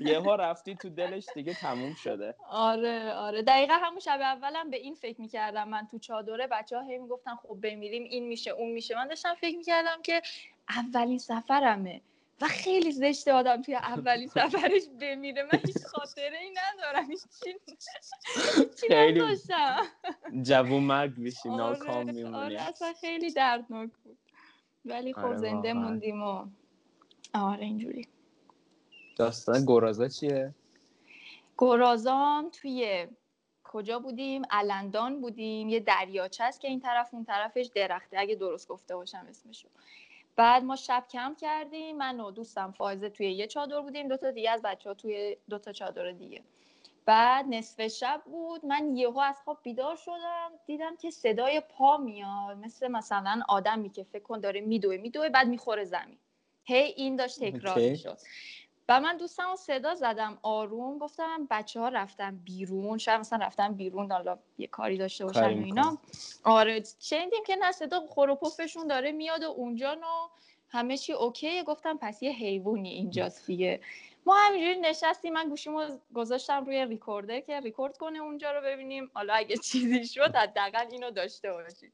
یه 0.00 0.18
ها 0.24 0.34
رفتی 0.34 0.74
تو 0.74 0.88
دلش 0.90 1.26
دیگه 1.34 1.54
تموم 1.54 1.94
شده. 1.94 2.34
آره 2.48 3.12
آره. 3.12 3.42
دقیقا 3.42 3.74
همون 3.74 4.00
شب 4.00 4.20
اولم 4.20 4.70
به 4.70 4.76
این 4.76 4.94
فکر 4.94 5.20
می‌کردم 5.20 5.68
من 5.68 5.86
تو 5.86 5.98
چادره 5.98 6.46
بچه 6.46 6.76
ها 6.78 6.82
هی 6.82 6.98
می‌گفتن 6.98 7.34
خب 7.34 7.56
بمیریم 7.62 8.02
این 8.02 8.28
میشه 8.28 8.50
اون 8.50 8.70
میشه. 8.70 8.94
من 8.94 9.08
داشتم 9.08 9.34
فکر 9.34 9.56
می‌کردم 9.56 10.02
که 10.02 10.22
اولین 10.68 11.18
سفرمه. 11.18 12.00
و 12.40 12.46
خیلی 12.48 12.92
زشته 12.92 13.32
آدم 13.32 13.62
توی 13.62 13.74
اولین 13.74 14.28
سفرش 14.28 14.82
بمیره. 15.00 15.42
من 15.42 15.60
هیچ 15.66 15.84
خاطره 15.86 16.38
ای 16.38 16.50
ندارم. 16.50 17.10
هیچ 17.10 17.20
خیلی 18.88 19.36
جوون 20.42 20.82
مرگ 20.82 21.14
بشی 21.24 21.48
آره، 21.48 21.58
ناکام 21.58 22.14
میمونی. 22.14 22.36
آره 22.36 22.62
اصلا 22.62 22.92
خیلی 23.00 23.32
دردناک 23.32 23.90
بود. 24.04 24.18
ولی 24.84 25.12
خب 25.12 25.24
آره 25.24 25.36
زنده 25.36 25.72
موندیم 25.72 26.22
و 26.22 26.46
آره 27.34 27.64
اینجوری. 27.64 28.08
داستان 29.16 29.64
گرازا 29.66 30.08
چیه؟ 30.08 30.54
گرازام 31.58 32.50
توی 32.50 33.06
کجا 33.64 33.98
بودیم؟ 33.98 34.42
علندان 34.50 35.20
بودیم. 35.20 35.68
یه 35.68 35.80
دریاچه 35.80 36.44
است 36.44 36.60
که 36.60 36.68
این 36.68 36.80
طرف 36.80 37.14
اون 37.14 37.24
طرفش 37.24 37.70
درخته. 37.74 38.18
اگه 38.18 38.34
درست 38.34 38.68
گفته 38.68 38.96
باشم 38.96 39.26
اسمشو. 39.28 39.68
بعد 40.38 40.64
ما 40.64 40.76
شب 40.76 41.04
کم 41.10 41.34
کردیم 41.34 41.96
من 41.96 42.20
و 42.20 42.30
دوستم 42.30 42.72
فایزه 42.72 43.10
توی 43.10 43.32
یه 43.32 43.46
چادر 43.46 43.80
بودیم 43.80 44.08
دوتا 44.08 44.30
دیگه 44.30 44.50
از 44.50 44.62
بچه 44.62 44.90
ها 44.90 44.94
توی 44.94 45.36
دوتا 45.50 45.72
چادر 45.72 46.10
دیگه. 46.10 46.42
بعد 47.04 47.46
نصف 47.48 47.86
شب 47.88 48.22
بود 48.24 48.66
من 48.66 48.96
یهو 48.96 49.18
از 49.18 49.36
خواب 49.44 49.58
بیدار 49.62 49.96
شدم 49.96 50.50
دیدم 50.66 50.96
که 50.96 51.10
صدای 51.10 51.60
پا 51.60 51.96
میاد 51.96 52.56
مثل 52.56 52.88
مثلا 52.88 53.40
آدمی 53.48 53.90
که 53.90 54.04
فکر 54.04 54.22
کن 54.22 54.40
داره 54.40 54.60
میدوه 54.60 54.96
میدوه 54.96 55.28
بعد 55.28 55.48
می‌خوره 55.48 55.84
زمین. 55.84 56.18
هی 56.64 56.82
این 56.82 57.16
داشت 57.16 57.40
تکرار 57.44 57.78
می‌شد. 57.78 58.18
و 58.88 59.00
من 59.00 59.16
دوستم 59.16 59.56
صدا 59.56 59.94
زدم 59.94 60.38
آروم 60.42 60.98
گفتم 60.98 61.46
بچه 61.50 61.80
ها 61.80 61.88
رفتن 61.88 62.36
بیرون 62.36 62.98
شاید 62.98 63.20
مثلا 63.20 63.46
رفتن 63.46 63.74
بیرون 63.74 64.12
حالا 64.12 64.38
یه 64.58 64.66
کاری 64.66 64.98
داشته 64.98 65.24
باشن 65.24 65.60
و 65.60 65.64
اینا. 65.64 65.98
آره 66.44 66.82
شنیدیم 67.00 67.44
که 67.46 67.56
نه 67.56 67.72
صدا 67.72 68.06
خروپفشون 68.06 68.86
داره 68.86 69.12
میاد 69.12 69.42
و 69.42 69.46
اونجا 69.46 69.94
نو 69.94 70.28
همه 70.68 70.96
چی 70.96 71.12
اوکیه. 71.12 71.64
گفتم 71.64 71.98
پس 72.02 72.22
یه 72.22 72.32
حیوانی 72.32 72.88
اینجاست 72.88 73.46
دیگه. 73.46 73.80
ما 74.26 74.36
همینجوری 74.36 74.80
نشستیم 74.80 75.32
من 75.32 75.48
گوشیمو 75.48 75.98
گذاشتم 76.14 76.64
روی 76.64 76.84
ریکورده 76.86 77.40
که 77.40 77.60
ریکورد 77.60 77.96
کنه 77.96 78.18
اونجا 78.18 78.52
رو 78.52 78.60
ببینیم. 78.60 79.10
حالا 79.14 79.34
اگه 79.34 79.56
چیزی 79.56 80.06
شد 80.06 80.36
حداقل 80.36 80.86
اینو 80.90 81.10
داشته 81.10 81.52
باشیم. 81.52 81.92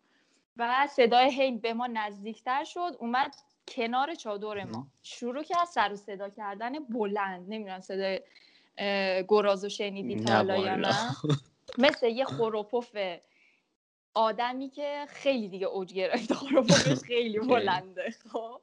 و 0.57 0.87
صدای 0.87 1.31
هی 1.31 1.51
به 1.53 1.75
ما 1.75 1.87
نزدیکتر 1.87 2.65
شد 2.65 2.97
اومد 2.99 3.35
کنار 3.69 4.15
چادر 4.15 4.65
ما. 4.65 4.87
شروع 5.03 5.43
کرد 5.43 5.65
سر 5.65 5.93
و 5.93 5.97
صدا 5.97 6.29
کردن 6.29 6.73
بلند 6.79 7.45
نمی‌دونم 7.49 7.81
صدای 7.81 8.21
گرازو 9.29 9.69
شنیدی 9.69 10.25
تا 10.25 10.35
حالا 10.35 10.57
یا 10.57 10.77
نه؟ 10.77 11.17
مثل 11.79 12.09
یه 12.09 12.25
خروپف 12.25 12.97
آدمی 14.15 14.71
که 14.71 15.05
خیلی 15.09 15.49
دیگه 15.49 15.67
اوج 15.67 15.95
گرفته 15.95 16.35
خروپفش 16.45 17.03
خیلی 17.03 17.39
بلنده. 17.39 18.15
خب. 18.33 18.61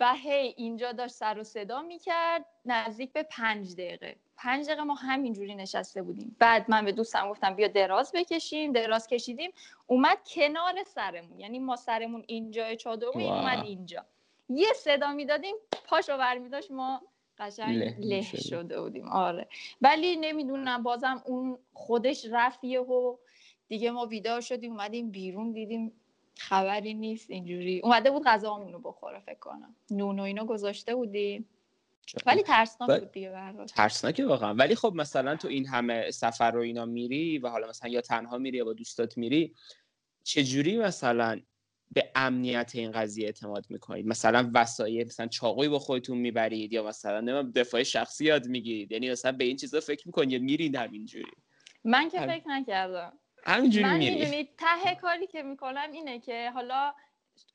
و 0.00 0.14
هی 0.14 0.54
اینجا 0.56 0.92
داشت 0.92 1.14
سر 1.14 1.38
و 1.38 1.44
صدا 1.44 1.82
می‌کرد 1.82 2.44
نزدیک 2.64 3.12
به 3.12 3.22
پنج 3.22 3.74
دقیقه. 3.74 4.16
پنج 4.36 4.66
دقیقه 4.66 4.82
ما 4.82 4.94
همینجوری 4.94 5.54
نشسته 5.54 6.02
بودیم. 6.02 6.36
بعد 6.38 6.70
من 6.70 6.84
به 6.84 6.92
دوستم 6.92 7.30
گفتم 7.30 7.54
بیا 7.54 7.68
دراز 7.68 8.12
بکشیم. 8.12 8.72
دراز 8.72 9.06
کشیدیم. 9.06 9.50
اومد 9.86 10.18
کنار 10.34 10.84
سرمون. 10.84 11.40
یعنی 11.40 11.58
ما 11.58 11.76
سرمون 11.76 12.24
اینجا 12.26 12.74
چادر 12.74 13.06
اومد 13.06 13.64
اینجا. 13.64 14.04
یه 14.48 14.72
صدا 14.76 15.12
می‌دادیم 15.12 15.56
پاشو 15.88 16.18
برمی 16.18 16.48
داشت 16.48 16.70
ما 16.70 17.02
قشنگ 17.38 17.94
له, 17.98 18.22
شده 18.22 18.80
بودیم. 18.80 19.08
آره. 19.08 19.48
ولی 19.80 20.16
نمی‌دونم 20.16 20.82
بازم 20.82 21.22
اون 21.26 21.58
خودش 21.72 22.26
رفیه 22.30 22.80
و 22.80 23.16
دیگه 23.68 23.90
ما 23.90 24.06
بیدار 24.06 24.40
شدیم 24.40 24.72
اومدیم 24.72 25.10
بیرون 25.10 25.52
دیدیم 25.52 25.92
خبری 26.38 26.94
نیست 26.94 27.30
اینجوری. 27.30 27.80
اومده 27.80 28.10
بود 28.10 28.24
غذامون 28.24 28.72
رو 28.72 28.78
بخوره 28.78 29.20
فکر 29.20 29.38
کنم. 29.38 29.74
نون 29.90 30.20
و 30.20 30.22
اینو 30.22 30.44
گذاشته 30.44 30.94
بودیم. 30.94 31.48
ولی 32.26 32.42
ترسناک 32.42 33.00
بود 33.00 33.12
دیگه 33.12 33.54
ترسناکه 33.74 34.26
واقعا. 34.26 34.54
ولی 34.54 34.74
خب 34.74 34.92
مثلا 34.94 35.36
تو 35.36 35.48
این 35.48 35.66
همه 35.66 36.10
سفر 36.10 36.50
رو 36.50 36.60
اینا 36.60 36.84
میری 36.84 37.38
و 37.38 37.48
حالا 37.48 37.68
مثلا 37.68 37.90
یا 37.90 38.00
تنها 38.00 38.38
میری 38.38 38.56
یا 38.56 38.64
با 38.64 38.72
دوستات 38.72 39.18
میری 39.18 39.54
چجوری 40.24 40.78
مثلا 40.78 41.40
به 41.92 42.10
امنیت 42.14 42.70
این 42.74 42.92
قضیه 42.92 43.26
اعتماد 43.26 43.66
می‌کنید. 43.70 44.06
مثلا 44.06 44.50
وسایل 44.54 45.06
مثلا 45.06 45.26
چاقوی 45.26 45.68
با 45.68 45.78
خودتون 45.78 46.18
می‌برید 46.18 46.72
یا 46.72 46.82
مثلا 46.82 47.42
دفاع 47.54 47.82
شخصی 47.82 48.24
یاد 48.24 48.46
می‌گیرید. 48.46 48.92
یعنی 48.92 49.10
مثلا 49.10 49.32
به 49.32 49.44
این 49.44 49.56
چیزا 49.56 49.80
فکر 49.80 50.02
می‌کنید 50.06 50.30
یا 50.32 50.38
میرید 50.38 50.76
همینجوری؟ 50.76 51.32
من 51.84 52.08
که 52.08 52.20
فکر 52.20 52.48
نکردم. 52.48 53.12
همینجوری 53.44 53.84
من 53.84 53.98
می‌دونید 53.98 54.48
ته 54.58 54.94
کاری 54.94 55.26
که 55.26 55.42
می‌کنم 55.42 55.92
اینه 55.92 56.18
که 56.18 56.50
حالا 56.54 56.94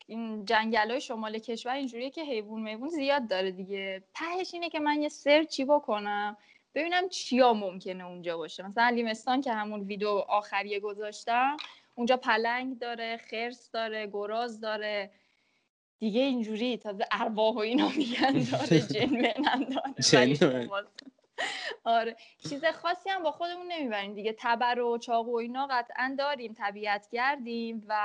این 0.07 0.45
جنگل 0.45 0.91
های 0.91 1.01
شمال 1.01 1.39
کشور 1.39 1.73
اینجوریه 1.73 2.09
که 2.09 2.23
حیوان 2.23 2.61
میوون 2.61 2.89
زیاد 2.89 3.27
داره 3.27 3.51
دیگه. 3.51 4.03
تهش 4.13 4.53
اینه 4.53 4.69
که 4.69 4.79
من 4.79 5.01
یه 5.01 5.09
سرچی 5.09 5.65
بکنم 5.65 6.37
ببینم 6.75 7.09
چیا 7.09 7.53
ممکنه 7.53 8.05
اونجا 8.05 8.37
باشه. 8.37 8.67
مثلا 8.67 8.89
لیمستان 8.89 9.41
که 9.41 9.53
همون 9.53 9.81
ویدیو 9.81 10.07
آخریه 10.09 10.79
گذاشتم 10.79 11.57
اونجا 11.95 12.17
پلنگ 12.17 12.79
داره 12.79 13.17
خرس 13.17 13.71
داره 13.71 14.07
گراز 14.07 14.59
داره. 14.59 15.11
دیگه 15.99 16.21
اینجوری 16.21 16.77
تازه 16.77 17.05
ارواح 17.11 17.55
و 17.55 17.57
اینا 17.57 17.89
میگن 17.97 18.31
داره 18.51 18.79
جن 20.11 20.33
داره. 20.33 20.69
آره. 21.83 22.15
چیز 22.49 22.65
خاصی 22.65 23.09
هم 23.09 23.23
با 23.23 23.31
خودمون 23.31 23.67
نمی‌بریم 23.71 24.13
دیگه. 24.13 24.35
تبر 24.39 24.79
و 24.79 24.97
چاقو 24.97 25.31
و 25.31 25.35
اینا 25.35 25.67
قطعا 25.71 26.15
داریم 26.17 26.53
طبیعت 26.53 27.07
گردیم 27.11 27.85
و 27.87 27.95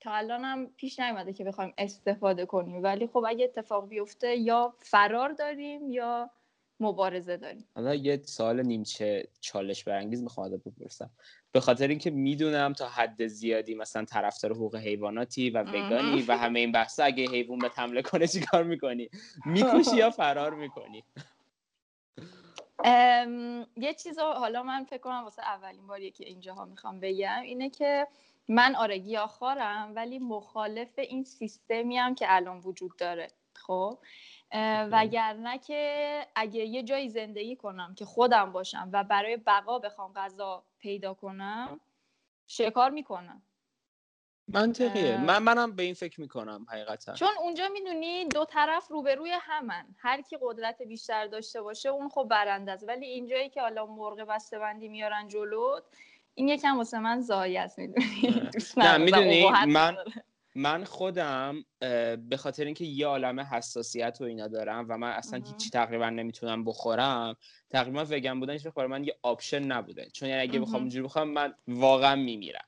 تا 0.00 0.12
الان 0.12 0.44
هم 0.44 0.66
پیش 0.76 1.00
نیومده 1.00 1.32
که 1.32 1.44
بخوایم 1.44 1.74
استفاده 1.78 2.46
کنیم. 2.46 2.82
ولی 2.82 3.06
خب 3.06 3.24
اگه 3.28 3.44
اتفاق 3.44 3.88
بیفته 3.88 4.36
یا 4.36 4.74
فرار 4.78 5.32
داریم 5.32 5.90
یا 5.90 6.30
مبارزه 6.80 7.36
داریم. 7.36 7.68
حالا 7.74 7.94
یه 7.94 8.22
سوال 8.24 8.62
نیمچه 8.62 9.28
چالش 9.40 9.84
برانگیز 9.84 10.22
می‌خوام 10.22 10.50
بپرسم. 10.50 11.10
به 11.52 11.60
خاطر 11.60 11.88
اینکه 11.88 12.10
می‌دونم 12.10 12.72
تا 12.72 12.88
حد 12.88 13.26
زیادی 13.26 13.74
مثلا 13.74 14.04
طرفدار 14.04 14.52
حقوق 14.52 14.76
حیواناتی 14.76 15.50
و 15.50 15.62
وگانی 15.62 16.22
و 16.22 16.36
همه 16.36 16.60
این 16.60 16.72
بحثا 16.72 17.04
اگه 17.04 17.30
حیوان 17.30 17.58
به 17.58 17.70
حمله 17.74 18.02
کنه 18.02 18.26
چیکار 18.26 18.62
می‌کنی؟ 18.62 19.10
می‌کشی 19.46 19.96
یا 19.96 20.10
فرار 20.10 20.54
می‌کنی؟ 20.54 21.04
یه 23.76 23.94
چیز 24.02 24.18
حالا 24.18 24.62
من 24.62 24.84
فکر 24.84 25.00
کنم 25.00 25.24
واسه 25.24 25.42
اولین 25.42 25.86
باریه 25.86 26.10
که 26.10 26.24
اینجاها 26.24 26.64
می‌خوام 26.64 27.00
بگم 27.00 27.40
اینه 27.42 27.70
که 27.70 28.06
من 28.48 28.74
آره 28.74 28.98
گیاهخوارم 28.98 29.92
ولی 29.94 30.18
مخالف 30.18 30.98
این 30.98 31.24
سیستمی 31.24 31.96
هم 31.96 32.14
که 32.14 32.26
الان 32.28 32.58
وجود 32.58 32.96
داره 32.98 33.28
خب؟ 33.54 33.98
وگرنه 34.92 35.58
که 35.58 36.26
اگه 36.34 36.64
یه 36.64 36.82
جایی 36.82 37.08
زندگی 37.08 37.56
کنم 37.56 37.94
که 37.94 38.04
خودم 38.04 38.52
باشم 38.52 38.90
و 38.92 39.04
برای 39.04 39.36
بقا 39.36 39.78
بخوام 39.78 40.12
غذا 40.12 40.64
پیدا 40.78 41.14
کنم 41.14 41.80
شکار 42.46 42.90
می‌کنم؟ 42.90 43.42
منطقیه. 44.48 45.16
من 45.16 45.42
منم 45.42 45.76
به 45.76 45.82
این 45.82 45.94
فکر 45.94 46.20
می‌کنم 46.20 46.66
حقیقتا. 46.70 47.14
چون 47.14 47.28
اونجا 47.40 47.68
می‌دونی 47.68 48.24
دو 48.24 48.44
طرف 48.44 48.88
روبروی 48.88 49.30
همن. 49.40 49.86
هر 49.98 50.20
کی 50.20 50.38
قدرت 50.42 50.82
بیشتر 50.82 51.26
داشته 51.26 51.62
باشه 51.62 51.88
اون 51.88 52.08
خب 52.08 52.26
برنده 52.30 52.72
است. 52.72 52.88
ولی 52.88 53.06
اینجایی 53.06 53.48
که 53.48 53.60
حالا 53.60 53.86
مرغ 53.86 54.20
بسته 54.20 54.58
بندی 54.58 54.88
میارن 54.88 55.28
جلوت 55.28 55.82
این 56.34 56.48
یکم 56.48 56.76
واسه 56.78 56.98
من 56.98 57.20
زایی 57.20 57.58
است 57.58 57.78
می‌دونی؟ 57.78 58.50
نه 58.76 58.96
می‌دونی؟ 58.96 59.50
من 59.66 59.96
من 60.56 60.84
خودم 60.84 61.64
به 62.28 62.36
خاطر 62.36 62.64
اینکه 62.64 62.84
یه 62.84 63.06
عالم 63.06 63.40
حساسیت 63.40 64.18
و 64.20 64.24
اینا 64.24 64.48
دارم 64.48 64.86
و 64.88 64.98
من 64.98 65.10
اصلا 65.10 65.42
هیچی 65.46 65.70
تقریبا 65.70 66.10
نمی‌تونم 66.10 66.64
بخورم 66.64 67.36
تقریبا 67.70 68.06
وگن 68.10 68.40
بودن 68.40 68.52
هیچ 68.52 68.66
برای 68.66 68.90
من 68.90 69.04
یه 69.04 69.16
آپشن 69.22 69.62
نبوده. 69.62 70.08
چون 70.12 70.28
یعنی 70.28 70.40
اگه 70.40 70.60
بخوام 70.60 70.82
اینجوری 70.82 71.04
بخوام 71.04 71.28
من 71.28 71.54
واقعا 71.68 72.16
میمیرم. 72.16 72.64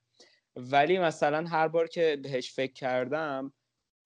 ولی 0.57 0.98
مثلا 0.98 1.46
هر 1.46 1.68
بار 1.68 1.88
که 1.88 2.18
بهش 2.22 2.53
فکر 2.53 2.72
کردم 2.72 3.53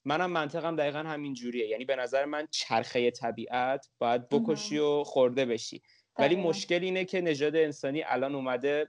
منم 0.05 0.31
منطقم 0.31 0.77
دقیقا 0.77 0.99
همین 0.99 1.35
جوریه. 1.35 1.67
یعنی 1.67 1.85
به 1.85 1.97
نظر 1.97 2.25
من 2.25 2.49
چرخه 2.51 3.11
طبیعت 3.11 3.89
باید 3.99 4.29
بکشی 4.29 4.79
و 4.79 5.05
خورده 5.05 5.45
بشی. 5.45 5.83
ولی 6.19 6.37
مشکل 6.37 6.83
اینه 6.83 7.05
که 7.05 7.21
نژاد 7.21 7.57
انسانی 7.57 8.03
الان 8.03 8.35
اومده 8.35 8.87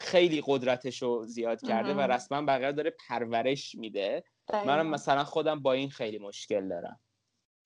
خیلی 0.00 0.42
قدرتش 0.46 1.02
رو 1.02 1.26
زیاد 1.26 1.60
کرده 1.62 1.94
و 1.94 2.00
رسما 2.00 2.42
بقیه 2.42 2.72
داره 2.72 2.94
پرورش 3.08 3.74
میده. 3.74 4.24
منم 4.52 4.86
مثلا 4.86 5.24
خودم 5.24 5.62
با 5.62 5.72
این 5.72 5.90
خیلی 5.90 6.18
مشکل 6.18 6.68
دارم. 6.68 7.00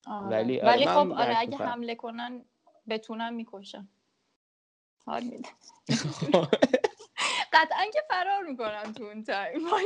آره. 0.07 0.27
ولی, 0.27 0.61
آره 0.61 0.73
ولی 0.73 0.87
خب 0.87 1.13
آره 1.13 1.39
اگه 1.39 1.57
حمله 1.57 1.95
کنن 1.95 2.45
بتونن 2.89 3.35
می‌کشن. 3.35 3.89
حال 5.07 5.23
میده. 5.23 5.49
قطعا 7.53 7.85
که 7.93 8.03
فرار 8.09 8.43
می‌کنم 8.43 8.93
تو 8.93 9.05
اون 9.05 9.25
تایم 9.25 9.67
وای 9.71 9.85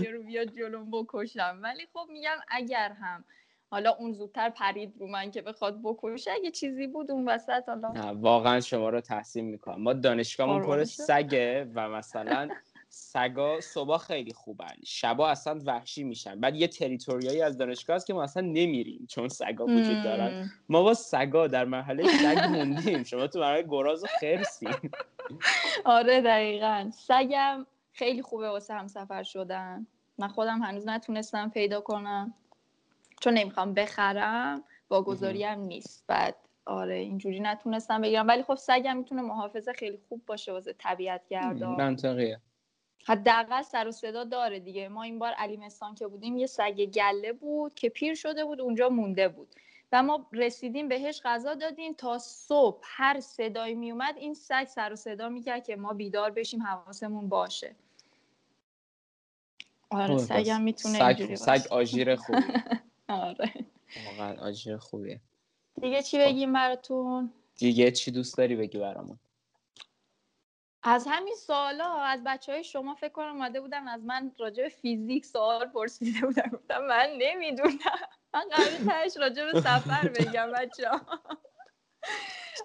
یه 0.00 0.10
رو 0.10 0.22
بیاد 0.22 0.48
جلوم 0.48 0.90
بکشم. 0.90 1.60
ولی 1.62 1.86
خب 1.92 2.06
میگم 2.12 2.36
اگر 2.48 2.92
هم 2.92 3.24
حالا 3.70 3.90
اون 3.98 4.12
زودتر 4.12 4.50
پرید 4.50 4.94
رو 4.98 5.06
من 5.06 5.30
که 5.30 5.42
بخواد 5.42 5.80
بکشه. 5.84 6.30
اگه 6.30 6.50
چیزی 6.50 6.86
بود 6.86 7.10
اون 7.10 7.28
وسط 7.28 7.68
حالا 7.68 7.92
نه 7.92 8.12
واقعا 8.20 8.60
شما 8.60 8.88
رو 8.88 9.00
تحسین 9.00 9.44
می‌کنم. 9.44 9.82
ما 9.82 9.92
دانشگاهمون 9.92 10.62
پر 10.62 10.84
سگه 10.84 11.70
و 11.74 11.88
مثلا 11.88 12.48
سگا 12.88 13.60
صبح 13.60 13.98
خیلی 13.98 14.32
خوبن. 14.32 14.74
شبا 14.84 15.28
اصلا 15.28 15.60
وحشی 15.66 16.04
میشن. 16.04 16.40
بعد 16.40 16.56
یه 16.56 16.68
تریتوریایی 16.68 17.42
از 17.42 17.58
دانشگاه 17.58 17.96
هست 17.96 18.06
که 18.06 18.14
ما 18.14 18.22
اصلا 18.22 18.42
نمیریم 18.42 19.06
چون 19.08 19.28
سگا 19.28 19.64
وجود 19.64 20.02
دارن. 20.04 20.50
ما 20.68 20.82
با 20.82 20.94
سگا 20.94 21.46
در 21.46 21.64
مرحله 21.64 22.08
سگ 22.08 22.44
موندیم. 22.44 23.04
شما 23.04 23.26
تو 23.26 23.40
مرحله 23.40 23.62
گراز 23.62 24.04
و 24.04 24.06
خرسیم 24.20 24.90
آره 25.84 26.20
دقیقا. 26.20 26.90
سگم 26.94 27.66
خیلی 27.92 28.22
خوبه 28.22 28.48
واسه 28.48 28.74
هم 28.74 28.86
سفر 28.86 29.22
شدن. 29.22 29.86
من 30.18 30.28
خودم 30.28 30.62
هنوز 30.62 30.88
نتونستم 30.88 31.50
پیدا 31.50 31.80
کنم. 31.80 32.34
چون 33.20 33.34
نمی‌خوام 33.34 33.74
بخرم 33.74 34.64
واگذاری 34.90 35.44
هم 35.44 35.60
نیست. 35.60 36.04
بعد 36.06 36.36
آره 36.66 36.96
اینجوری 36.96 37.40
نتونستم 37.40 38.00
بگیرم. 38.02 38.28
ولی 38.28 38.42
خب 38.42 38.54
سگم 38.54 38.96
می‌تونه 38.96 39.22
محافظه 39.22 39.72
خیلی 39.72 39.98
خوب 40.08 40.26
باشه 40.26 40.52
واسه 40.52 40.72
طبیعت 40.78 41.28
گردان 41.28 41.76
منطقیه. 41.76 42.40
حداقل 43.06 43.62
سر 43.62 43.88
و 43.88 43.92
صدا 43.92 44.24
داره 44.24 44.60
دیگه. 44.60 44.88
ما 44.88 45.02
این 45.02 45.18
بار 45.18 45.32
علیمستان 45.32 45.94
که 45.94 46.06
بودیم 46.06 46.36
یه 46.36 46.46
سگ 46.46 46.84
گله 46.84 47.32
بود 47.32 47.74
که 47.74 47.88
پیر 47.88 48.14
شده 48.14 48.44
بود 48.44 48.60
اونجا 48.60 48.88
مونده 48.88 49.28
بود. 49.28 49.48
و 49.92 50.02
ما 50.02 50.26
رسیدیم 50.32 50.88
بهش 50.88 51.20
غذا 51.24 51.54
دادیم. 51.54 51.94
تا 51.94 52.18
صبح 52.18 52.80
هر 52.82 53.20
صدایی 53.20 53.74
میومد 53.74 54.16
این 54.16 54.34
سگ 54.34 54.64
سر 54.64 54.92
و 54.92 54.96
صدا 54.96 55.28
می‌کرد 55.28 55.64
که 55.64 55.76
ما 55.76 55.92
بیدار 55.92 56.30
بشیم 56.30 56.62
حواسمون 56.62 57.28
باشه. 57.28 57.74
آره 59.90 60.18
سگم 60.18 60.60
می‌تونه 60.60 60.98
سگ, 60.98 61.34
سگ 61.34 61.66
آژیر 61.70 62.16
خوبی. 62.16 62.42
آره. 63.10 63.52
واقعا 64.06 64.40
آژیر 64.40 64.76
خوبیه. 64.76 65.20
دیگه 65.80 66.02
چی 66.02 66.18
بگیم 66.18 66.52
براتون؟ 66.52 67.32
دیگه 67.56 67.90
چی 67.90 68.10
دوست 68.10 68.38
داری 68.38 68.56
بگی 68.56 68.78
برامون؟ 68.78 69.18
از 70.82 71.06
همین 71.08 71.34
سوالا 71.34 71.94
از 71.94 72.22
بچه 72.26 72.52
های 72.52 72.64
شما 72.64 72.94
فکر 72.94 73.12
کنم 73.12 73.32
اومده 73.32 73.60
بودن 73.60 73.88
از 73.88 74.04
من 74.04 74.32
راجع 74.38 74.62
به 74.62 74.68
فیزیک 74.68 75.26
سوال 75.26 75.66
پرسیده 75.66 76.26
بودن. 76.26 76.48
گفتم 76.52 76.86
من 76.86 77.10
نمی‌دونم. 77.18 77.78
من 78.34 78.48
قرار 78.50 78.70
تهش 78.86 79.16
راجع 79.16 79.52
به 79.52 79.60
سفر 79.60 80.08
بگم 80.08 80.52
بچه 80.52 80.88
ها 80.88 81.00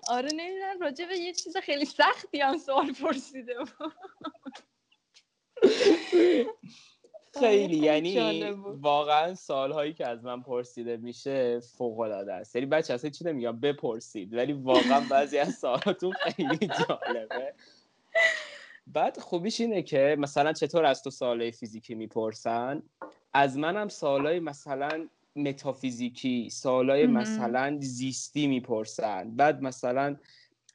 آره 0.10 0.30
نمی‌دونم. 0.34 0.80
راجع 0.80 1.06
به 1.06 1.18
یه 1.18 1.34
چیز 1.34 1.58
خیلی 1.58 1.86
سختی 1.86 2.42
هم 2.42 2.58
سوال 2.58 2.94
پرسیده 2.94 3.56
بود. 3.60 3.94
خیلی 7.40 7.78
یعنی 7.78 8.50
واقعا 8.82 9.36
سالهایی 9.36 9.94
که 9.94 10.08
از 10.08 10.24
من 10.24 10.42
پرسیده 10.42 10.98
میشه 10.98 11.60
فوق 11.60 12.00
العاده 12.00 12.34
است. 12.34 12.56
یعنی 12.56 12.66
بچه 12.66 12.94
اصلا 12.94 13.10
چی 13.10 13.26
نمیگم 13.26 13.60
بپرسید. 13.60 14.34
ولی 14.34 14.54
واقعا 14.54 15.00
بعضی 15.10 15.38
از 15.38 15.56
سوالاتون 15.56 16.12
خیلی 16.12 16.58
جالبه. 16.68 17.54
بعد 18.88 19.20
خوبیش 19.20 19.62
اینه 19.62 19.82
که 19.82 20.16
مثلا 20.20 20.54
چطور 20.54 20.86
از 20.86 21.04
تو 21.04 21.10
سوالای 21.10 21.52
فیزیکی 21.52 21.96
می‌پرسن؟ 21.96 22.84
از 23.34 23.58
منم 23.58 23.88
سوالای 23.88 24.40
مثلا 24.40 25.08
متافیزیکی 25.36 26.50
سوالای 26.50 27.08
مثلا 27.08 27.78
زیستی 27.82 28.48
می‌پرسن. 28.48 29.36
بعد 29.36 29.62
مثلا 29.62 30.16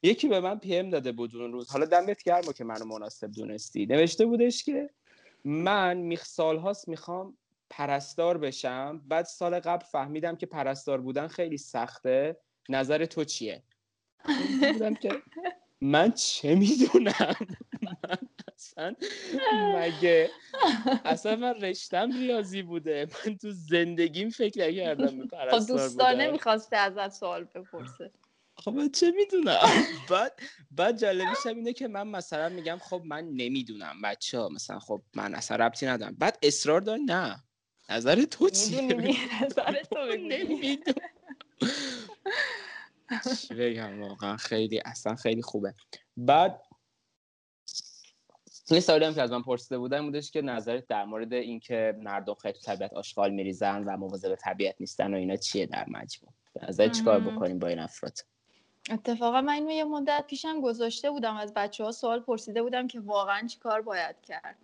یکی 0.03 0.27
به 0.27 0.39
من 0.39 0.59
پی 0.59 0.77
ام 0.77 0.89
داده 0.89 1.11
بود 1.11 1.35
اون 1.35 1.51
روز. 1.51 1.69
حالا 1.69 1.85
دمت 1.85 2.23
گرم 2.23 2.41
که 2.57 2.63
منو 2.63 2.85
مناسب 2.85 3.31
دونستی. 3.31 3.85
نوشته 3.85 4.25
بودش 4.25 4.63
که 4.63 4.89
من 5.45 5.97
میخ 5.97 6.25
سال 6.25 6.57
هاست 6.57 6.87
می‌خوام 6.87 7.37
پرستار 7.69 8.37
بشم. 8.37 9.01
بعد 9.07 9.25
سال 9.25 9.59
قبل 9.59 9.85
فهمیدم 9.85 10.35
که 10.35 10.45
پرستار 10.45 11.01
بودن 11.01 11.27
خیلی 11.27 11.57
سخته. 11.57 12.37
نظر 12.69 13.05
تو 13.05 13.23
چیه؟ 13.23 13.63
بودم 14.73 14.93
که 14.93 15.21
من 15.81 16.11
چه 16.11 16.55
می‌دونم؟ 16.55 17.35
من 17.81 18.17
اصلا 18.55 18.95
مگه 19.75 20.29
اصلا 21.05 21.35
من 21.35 21.53
رشتم 21.53 22.11
ریاضی 22.11 22.61
بوده. 22.61 23.07
من 23.25 23.37
تو 23.37 23.51
زندگیم 23.51 24.29
فکر 24.29 24.67
نکردم 24.67 25.17
به 25.17 25.25
پرستار 25.25 25.59
خب 25.59 25.67
دوستانه 25.67 26.31
می‌خواسته 26.31 26.77
ازت 26.77 27.09
سوال 27.09 27.43
بپرسه. 27.43 28.11
خب 28.61 28.71
من 28.71 28.91
چه 28.91 29.11
می‌دونم؟ 29.11 29.57
بعد 30.11 30.41
بعد 30.71 30.97
جالبیش 30.97 31.45
اینه 31.45 31.73
که 31.73 31.87
من 31.87 32.07
مثلا 32.07 32.49
میگم 32.49 32.77
خب 32.81 33.01
من 33.05 33.25
نمی‌دونم 33.25 34.01
بچه 34.03 34.39
ها 34.39 34.49
مثلا 34.49 34.79
خب 34.79 35.01
من 35.15 35.35
اصلا 35.35 35.57
ربطی 35.57 35.85
ندارم. 35.85 36.15
بعد 36.19 36.37
اصرار 36.43 36.81
داره 36.81 37.01
نه. 37.01 37.43
نظر 37.89 38.23
تو 38.23 38.49
چیه؟ 38.49 38.81
نظر 39.43 39.83
تو 39.83 39.97
نمی‌دونم. 40.31 41.09
چی 43.41 43.53
بگم 43.53 44.01
واقعا؟ 44.01 44.37
خیلی 44.37 44.81
اصلا 44.85 45.15
خیلی 45.15 45.41
خوبه. 45.41 45.73
بعد 46.17 46.61
یه 48.69 48.79
سوالی 48.79 49.05
هم 49.05 49.13
که 49.13 49.21
از 49.21 49.31
من 49.31 49.41
پرسیده 49.41 49.77
بودن 49.77 50.05
بودش 50.05 50.31
که 50.31 50.41
نظرت 50.41 50.87
در 50.87 51.05
مورد 51.05 51.33
اینکه 51.33 51.95
مردم 52.03 52.33
خیلی 52.33 52.53
تو 52.53 52.59
طبیعت 52.59 52.93
آشغال 52.93 53.31
میریزن 53.31 53.83
و 53.83 53.97
مواظب 53.97 54.35
طبیعت 54.35 54.75
نیستن 54.79 55.13
و 55.13 55.17
اینا 55.17 55.35
چیه 55.35 55.65
در 55.65 55.85
مجموع؟ 55.87 56.33
نظر 56.69 56.87
چیکار 56.87 57.19
بکنیم 57.19 57.59
با 57.59 57.67
این 57.67 57.79
افراد؟ 57.79 58.17
اتفاقا 58.89 59.41
من 59.41 59.53
اینو 59.53 59.71
یه 59.71 59.83
مدت 59.83 60.25
پیشم 60.27 60.61
گذاشته 60.61 61.11
بودم 61.11 61.35
از 61.35 61.53
بچه 61.53 61.83
ها 61.83 61.91
سوال 61.91 62.19
پرسیده 62.19 62.63
بودم 62.63 62.87
که 62.87 62.99
واقعا 62.99 63.47
چیکار 63.47 63.81
باید 63.81 64.21
کرد. 64.21 64.57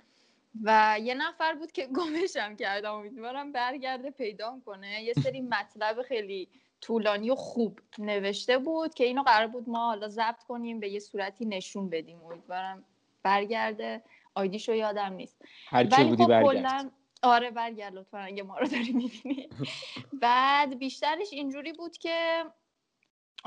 و 0.64 0.98
یه 1.02 1.14
نفر 1.14 1.54
بود 1.54 1.72
که 1.72 1.88
گمشم 1.98 2.56
کردم 2.56 2.94
امیدوارم 2.94 3.52
برگرده 3.52 4.12
پیدا 4.12 4.62
کنه. 4.66 5.04
یه 5.04 5.14
سری 5.14 5.42
مطلب 5.42 6.02
خیلی 6.02 6.48
طولانی 6.82 7.30
و 7.30 7.36
خوب 7.36 7.80
نوشته 7.98 8.58
بود 8.58 8.94
که 8.94 9.04
اینو 9.04 9.24
قرار 9.24 9.48
بود 9.48 9.70
ما 9.70 9.86
حالا 9.86 10.08
ضبط 10.08 10.44
کنیم 10.44 10.80
به 10.80 10.90
یه 10.90 11.00
صورتی 11.00 11.46
نشون 11.46 11.90
بدیم. 11.90 12.22
امیدوارم 12.24 12.84
برگرده. 13.24 14.04
آیدیشو 14.36 14.74
یادم 14.74 15.14
نیست. 15.14 15.42
هر 15.68 15.84
بودی 15.84 16.24
خب 16.24 16.30
برگرد. 16.30 16.92
آره 17.24 17.52
برگرد 17.52 17.94
لطفا 17.94 18.18
اگه 18.18 18.44
ما 18.44 18.58
رو 18.58 18.68
داری 18.68 18.92
می‌بینی. 18.92 19.50
بعد 20.22 20.80
بیشترش 20.80 21.34
اینجوری 21.34 21.74
بود 21.74 21.98
که 21.98 22.44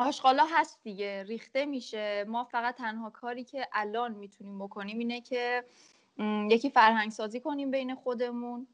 آشغالا 0.00 0.46
هست 0.50 0.78
دیگه 0.82 1.22
ریخته 1.22 1.66
میشه. 1.66 2.24
ما 2.28 2.44
فقط 2.44 2.76
تنها 2.76 3.10
کاری 3.10 3.44
که 3.44 3.68
الان 3.72 4.12
می‌تونیم 4.14 4.58
بکنیم 4.58 4.98
اینه 4.98 5.20
که 5.20 5.64
یکی 6.50 6.70
فرهنگ 6.70 7.10
سازی 7.10 7.40
کنیم 7.40 7.70
بین 7.70 7.94
خودمون. 7.94 8.66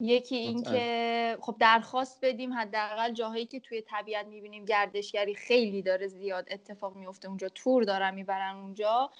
یکی 0.00 0.36
اینکه 0.36 1.38
خب 1.40 1.56
درخواست 1.60 2.18
بدیم 2.22 2.52
حداقل 2.52 3.12
جاهایی 3.12 3.46
که 3.46 3.60
توی 3.60 3.82
طبیعت 3.82 4.26
می‌بینیم 4.26 4.64
گردشگری 4.64 5.34
خیلی 5.34 5.82
داره 5.82 6.06
زیاد 6.06 6.46
اتفاق 6.50 6.96
میفته 6.96 7.28
اونجا 7.28 7.48
تور 7.48 7.84
دارن 7.84 8.14
می‌برن 8.14 8.56
اونجا. 8.56 9.10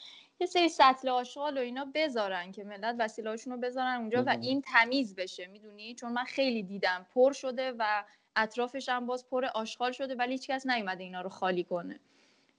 یه 0.41 0.47
سری 0.47 0.69
سطل 0.69 1.09
آشغال 1.09 1.59
و 1.59 1.61
اینا 1.61 1.87
بذارن 1.95 2.53
که 2.53 2.65
ملت 2.65 2.97
وسیلهاشون 2.99 3.53
رو 3.53 3.59
بذارن 3.59 3.97
اونجا 3.97 4.25
و 4.27 4.29
این 4.29 4.63
تمیز 4.63 5.15
بشه 5.15 5.47
می‌دونی؟ 5.47 5.95
چون 5.95 6.13
من 6.13 6.25
خیلی 6.25 6.63
دیدم 6.63 7.07
پر 7.15 7.33
شده 7.33 7.73
و 7.79 8.05
اطرافش 8.43 8.89
هم 8.89 9.07
باز 9.07 9.29
پر 9.29 9.45
آشغال 9.45 9.93
شده 9.93 10.15
ولی 10.15 10.33
هیچکس 10.33 10.67
نیومده 10.67 11.05
اینا 11.05 11.21
رو 11.21 11.29
خالی 11.29 11.65
کنه. 11.65 12.01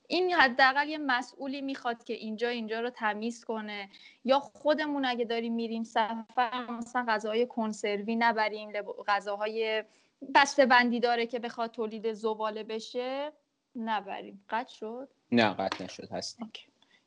این 0.08 0.34
حداقل 0.34 0.90
یه 0.90 0.98
مسئولی 0.98 1.62
می‌خواد 1.62 2.04
که 2.04 2.14
اینجا 2.14 2.50
اینجا 2.50 2.80
رو 2.80 2.90
تمیز 2.90 3.46
کنه. 3.46 3.90
یا 4.26 4.40
خودمون 4.40 5.06
اگه 5.06 5.26
داریم 5.26 5.54
میریم 5.54 5.84
سفر 5.84 6.72
مثلا 6.72 7.06
غذاهای 7.08 7.46
کنسروی 7.46 8.16
نبریم 8.16 8.72
غذاهای 9.08 9.84
بسته 10.36 10.66
بندی 10.66 11.00
داره 11.00 11.26
که 11.26 11.40
بخواد 11.40 11.72
تولید 11.72 12.14
زباله 12.14 12.64
بشه 12.64 13.32
نبریم. 13.76 14.46
قطع 14.50 14.74
شد؟ 14.74 15.10
نه 15.32 15.54
قطع 15.54 15.84
نشد 15.84 16.12
هست 16.12 16.40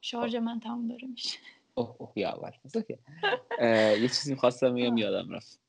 شارژ 0.01 0.35
من 0.35 0.61
تمام 0.61 0.89
داره 0.89 1.09
میشه. 1.09 1.39
اوه 1.75 1.97
اوه 1.99 2.13
یا 2.17 2.31
اول 2.31 2.51
یه 4.01 4.09
چیزی 4.09 4.37
خواستم 4.37 4.73
میگم 4.73 4.97
یادم 4.97 5.31
رفت. 5.31 5.62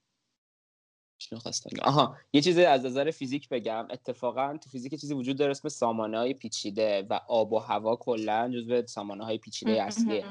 آها 1.83 2.17
یه 2.33 2.41
چیزی 2.41 2.65
از 2.65 2.85
نظر 2.85 3.11
فیزیک 3.11 3.49
بگم. 3.49 3.87
اتفاقا 3.89 4.57
تو 4.57 4.69
فیزیک 4.69 4.95
چیزی 5.01 5.13
وجود 5.13 5.37
داره 5.37 5.51
اسم 5.51 5.69
سامانه 5.69 6.17
های 6.17 6.33
پیچیده 6.33 7.07
و 7.09 7.19
آب 7.27 7.53
و 7.53 7.59
هوا 7.59 7.95
کلا 7.95 8.51
جزو 8.53 8.85
سامانه 8.87 9.25
های 9.25 9.37
پیچیده 9.37 9.83
اصلیه. 9.83 10.25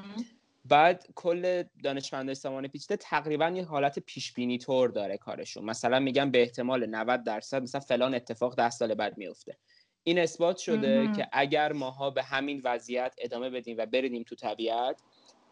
بعد 0.64 1.06
کل 1.14 1.62
دانشمندای 1.84 2.34
سامانه 2.34 2.68
پیچیده 2.68 2.96
تقریبا 2.96 3.48
یه 3.48 3.64
حالت 3.64 3.98
پیش 3.98 4.32
بینی 4.32 4.58
طور 4.58 4.88
داره 4.88 5.16
کارشون. 5.16 5.64
مثلا 5.64 5.98
میگن 6.00 6.30
به 6.30 6.42
احتمال 6.42 6.86
90 6.86 7.24
درصد 7.24 7.62
مثلا 7.62 7.80
فلان 7.80 8.14
اتفاق 8.14 8.54
ده 8.54 8.70
سال 8.70 8.94
بعد 8.94 9.18
میفته 9.18 9.56
این 10.04 10.18
اثبات 10.18 10.56
شده 10.56 11.12
که 11.16 11.28
اگر 11.32 11.72
ماها 11.72 12.10
به 12.10 12.22
همین 12.22 12.60
وضعیت 12.64 13.14
ادامه 13.18 13.50
بدیم 13.50 13.76
و 13.78 13.86
بریدیم 13.86 14.22
تو 14.22 14.34
طبیعت 14.34 15.02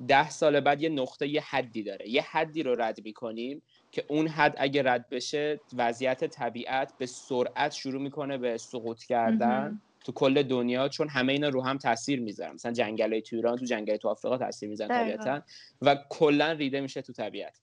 ده 0.09 0.31
سال 0.31 0.61
بعد 0.61 0.83
یه 0.83 0.88
نقطه 0.88 1.29
یه 1.29 1.40
حدی 1.40 1.83
داره. 1.83 2.09
یه 2.09 2.22
حدی 2.22 2.62
رو 2.62 2.74
رد 2.74 3.05
می‌کنیم 3.05 3.62
که 3.92 4.05
اون 4.09 4.29
حد 4.29 4.55
اگه 4.59 4.83
رد 4.83 5.09
بشه 5.09 5.61
وضعیت 5.76 6.24
طبیعت 6.24 6.92
به 6.98 7.07
سرعت 7.07 7.72
شروع 7.72 8.03
می‌کنه 8.03 8.38
به 8.38 8.57
سقوط 8.57 9.05
کردن 9.05 9.81
تو 10.05 10.12
کل 10.12 10.42
دنیا 10.42 10.88
چون 10.88 11.09
همه 11.09 11.33
اینا 11.33 11.48
رو 11.48 11.62
هم 11.62 11.79
تاثیر 11.79 12.20
می‌ذارن. 12.20 12.53
مثلا 12.55 12.72
جنگل 12.72 13.20
تو 13.20 13.37
ایران 13.37 13.57
تو 13.59 13.64
جنگل 13.64 13.96
تو 13.96 14.09
آفریقا 14.09 14.38
تاثیر 14.38 14.68
می‌ذارن 14.68 14.88
طبیعتا 14.88 15.42
و 15.83 15.96
کلا 16.09 16.53
ریده 16.53 16.81
میشه 16.81 17.03
تو 17.03 17.12
طبیعت. 17.12 17.61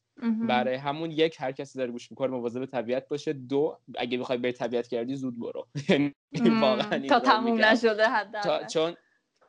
برای 0.48 0.76
همون 0.76 1.12
یک 1.12 1.36
هر 1.40 1.52
کسی 1.52 1.80
داره 1.80 1.92
گوش 1.92 2.12
می‌کنه 2.12 2.32
مواظب 2.32 2.66
طبیعت 2.66 3.08
باشه. 3.08 3.34
دو 3.34 3.78
اگه 3.98 4.18
بخوای 4.18 4.38
بری 4.38 4.52
طبیعت 4.52 4.88
کردی 4.88 5.16
زود 5.16 5.40
برو. 5.40 5.68
یعنی 5.90 7.08
تا 7.10 7.20
تموم 7.20 7.66
نشده 7.66 8.10
حد 8.10 8.68
چون 8.68 8.96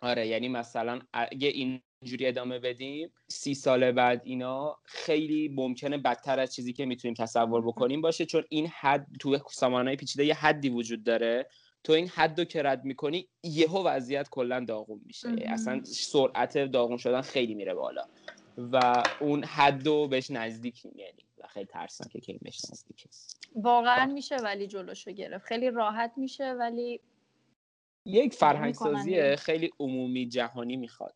آره 0.01 0.27
یعنی 0.27 0.49
مثلا 0.49 1.01
اگه 1.13 1.49
اینجوری 2.03 2.27
ادامه 2.27 2.59
بدیم. 2.59 3.13
سی 3.29 3.55
سال 3.55 3.93
بعد 3.93 4.21
اینا 4.25 4.79
خیلی 4.85 5.49
ممکنه 5.49 5.99
بدتر 5.99 6.41
از 6.41 6.55
چیزی 6.55 6.73
که 6.73 6.87
می‌تونیم 6.87 7.15
تصور 7.15 7.67
بکنیم 7.67 8.01
باشه 8.01 8.27
چون 8.27 8.45
این 8.49 8.67
حد 8.67 9.07
تو 9.21 9.39
سامانهای 9.51 9.97
پیچیده 9.97 10.25
یه 10.25 10.35
حدی 10.35 10.69
وجود 10.69 11.05
داره. 11.05 11.47
تو 11.85 11.93
این 11.93 12.09
حد 12.09 12.39
رو 12.39 12.45
که 12.45 12.63
رد 12.63 12.85
می‌کنی 12.85 13.29
یهو 13.43 13.83
وضعیت 13.87 14.29
کلا 14.29 14.65
داغون 14.65 15.01
میشه. 15.07 15.29
اصلا 15.47 15.85
سرعت 15.85 16.59
داغون 16.59 16.97
شدن 16.97 17.21
خیلی 17.21 17.55
میره 17.55 17.75
بالا. 17.75 18.05
و 18.73 19.03
اون 19.21 19.45
حد 19.45 19.87
رو 19.87 20.09
بهش 20.09 20.31
نزدیک 20.31 20.85
یعنی 20.85 21.25
و 21.39 21.47
خیلی 21.47 21.67
ترسناکه 21.67 22.21
که 22.21 22.39
بهش 22.43 22.61
نزدیک 22.71 23.05
واقعا 23.55 24.07
میشه 24.07 24.37
ولی 24.37 24.67
جلوشو 24.67 25.11
گرفت. 25.11 25.47
خیلی 25.47 25.71
راحت 25.71 26.13
میشه 26.17 26.53
ولی 26.53 27.01
یک 28.07 28.35
فرهنگ 28.35 28.75
سازی 28.75 29.37
خیلی 29.37 29.71
عمومی 29.81 30.29
جهانی 30.29 30.77
می‌خواد. 30.77 31.15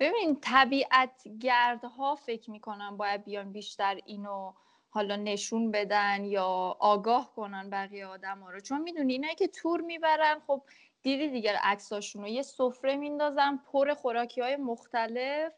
ببین 0.00 0.40
طبیعت 0.40 1.22
گردها 1.40 2.14
فکر 2.14 2.50
می‌کنم 2.50 2.96
باید 2.96 3.24
بیان 3.24 3.52
بیشتر 3.52 3.98
اینو 4.06 4.52
حالا 4.90 5.16
نشون 5.16 5.70
بدن 5.70 6.24
یا 6.24 6.76
آگاه 6.80 7.34
کنن 7.34 7.70
بقیه 7.70 8.06
آدم 8.06 8.38
ها 8.40 8.50
رو. 8.50 8.60
چون 8.60 8.80
می‌دونی 8.80 9.12
اینایی 9.12 9.34
که 9.34 9.48
تور 9.48 9.80
می‌برن 9.80 10.40
خب 10.46 10.62
دیدی 11.02 11.28
دیگر 11.28 11.56
عکساشون 11.62 12.22
رو 12.22 12.28
یه 12.28 12.42
سفره 12.42 12.96
میندازن 12.96 13.56
پر 13.56 13.94
خوراکی 13.94 14.40
های 14.40 14.56
مختلف 14.56 15.52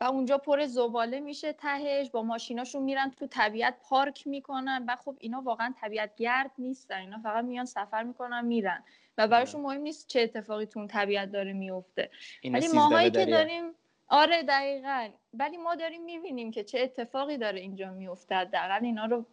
و 0.00 0.04
اونجا 0.04 0.38
پر 0.38 0.66
زباله 0.66 1.20
میشه 1.20 1.52
تهش. 1.52 2.10
با 2.10 2.22
ماشیناشون 2.22 2.82
میرن 2.82 3.10
تو 3.10 3.26
طبیعت 3.26 3.80
پارک 3.88 4.26
می‌کنن. 4.26 4.84
و 4.88 4.96
خب 4.96 5.16
اینا 5.20 5.40
واقعا 5.40 5.74
طبیعت 5.80 6.14
گرد 6.16 6.50
نیستن. 6.58 6.98
اینا 6.98 7.18
فقط 7.18 7.44
میان 7.44 7.64
سفر 7.64 8.02
می‌کنن 8.02 8.44
میرن. 8.44 8.84
و 9.18 9.28
براشون 9.28 9.60
مهم 9.60 9.80
نیست 9.80 10.06
چه 10.06 10.20
اتفاقی 10.20 10.66
تو 10.66 10.86
طبیعت 10.86 11.32
داره 11.32 11.52
میفته. 11.52 12.10
ولی 12.44 12.68
ماهایی 12.68 13.10
که 13.10 13.26
داریم 13.26 13.64
آره 14.08 14.42
دقیقا. 14.42 15.08
ولی 15.34 15.56
ما 15.56 15.74
داریم 15.74 16.04
می‌بینیم 16.04 16.50
که 16.50 16.64
چه 16.64 16.80
اتفاقی 16.80 17.38
داره 17.38 17.60
اینجا 17.60 17.90
میفته 17.92 18.34
حداقل 18.34 18.84
اینا 18.84 19.06
رو 19.06 19.26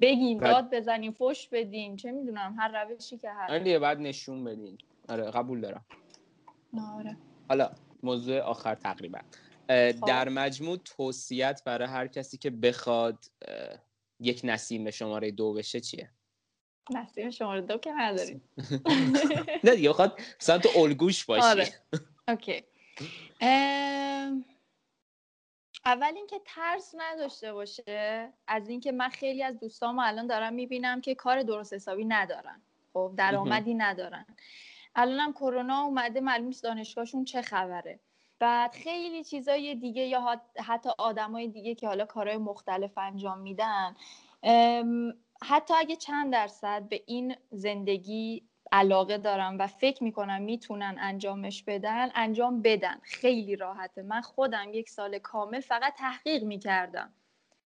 بگیم 0.00 0.38
داد 0.38 0.74
بزنیم 0.74 1.12
فش 1.12 1.48
بدیم 1.52 1.96
چه 1.96 2.12
می‌دونم 2.12 2.56
هر 2.58 2.84
روشی 2.84 3.18
که 3.18 3.30
هر 3.30 3.52
آره 3.52 3.78
بعد 3.78 3.98
نشون 4.00 4.44
بدین. 4.44 4.78
آره 5.08 5.30
قبول 5.30 5.60
دارم. 5.60 5.84
آره. 6.98 7.16
حالا 7.48 7.70
موضوع 8.02 8.40
آخر 8.40 8.74
تقریبا. 8.74 9.18
خب. 9.68 10.06
در 10.06 10.28
مجموع 10.28 10.76
توصیت 10.76 11.62
برای 11.66 11.88
هر 11.88 12.06
کسی 12.06 12.38
که 12.38 12.50
بخواد 12.50 13.24
یک 14.20 14.40
نسیم 14.44 14.90
شماره 14.90 15.30
دو 15.30 15.52
بشه 15.52 15.80
چیه؟ 15.80 16.10
نسیم 16.90 17.30
شماره 17.30 17.60
دو 17.60 17.78
که 17.78 17.92
نداریم 17.92 18.42
نه 19.64 19.76
دیگه 19.76 19.92
خواهد 19.92 20.12
مثلا 20.40 20.58
تو 20.58 20.78
الگوش 20.78 21.24
باشی. 21.24 21.46
آره. 21.46 21.68
اوکی. 22.28 22.64
اول 25.84 26.12
اینکه 26.16 26.40
ترس 26.44 26.94
نداشته 26.98 27.52
باشه. 27.52 28.28
از 28.46 28.68
اینکه 28.68 28.92
من 28.92 29.08
خیلی 29.08 29.42
از 29.42 29.58
دوستامو 29.60 30.00
الان 30.04 30.26
دارم 30.26 30.52
می‌بینم 30.52 31.00
که 31.00 31.14
کار 31.14 31.42
درست 31.42 31.72
حسابی 31.72 32.04
ندارن. 32.04 32.60
خب 32.92 33.12
درآمدی 33.16 33.74
ندارن. 33.74 34.26
الانم 34.94 35.32
کرونا 35.32 35.80
اومده 35.80 36.20
معلوم 36.20 36.50
دانشگاهشون 36.62 37.24
چه 37.24 37.42
خبره. 37.42 38.00
بعد 38.38 38.72
خیلی 38.72 39.24
چیزای 39.24 39.74
دیگه 39.74 40.02
یا 40.02 40.40
حتی 40.66 40.90
آدمای 40.98 41.48
دیگه 41.48 41.74
که 41.74 41.86
حالا 41.86 42.04
کارهای 42.04 42.36
مختلف 42.36 42.98
انجام 42.98 43.38
میدن. 43.38 43.96
حتی 45.44 45.74
اگه 45.74 45.96
چند 45.96 46.32
درصد 46.32 46.82
به 46.88 47.02
این 47.06 47.36
زندگی 47.50 48.42
علاقه 48.72 49.18
دارم 49.18 49.58
و 49.58 49.66
فکر 49.66 50.04
می‌کنم 50.04 50.42
می‌تونن 50.42 50.96
انجامش 51.00 51.62
بدن 51.62 52.10
انجام 52.14 52.62
بدن. 52.62 53.00
خیلی 53.02 53.56
راحته. 53.56 54.02
من 54.02 54.20
خودم 54.20 54.74
یک 54.74 54.90
سال 54.90 55.18
کامل 55.18 55.60
فقط 55.60 55.94
تحقیق 55.94 56.44
می‌کردم. 56.44 57.12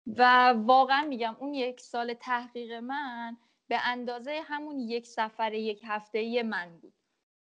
و 0.07 0.55
واقعا 0.57 1.07
میگم 1.09 1.37
اون 1.41 1.55
یک 1.55 1.81
سال 1.81 2.15
تحقیق 2.15 2.73
من 2.73 3.37
به 3.69 3.79
اندازه 3.85 4.41
همون 4.45 4.79
یک 4.79 5.07
سفر 5.07 5.55
یک 5.55 5.81
هفته 5.85 6.43
من 6.43 6.79
بود. 6.83 6.93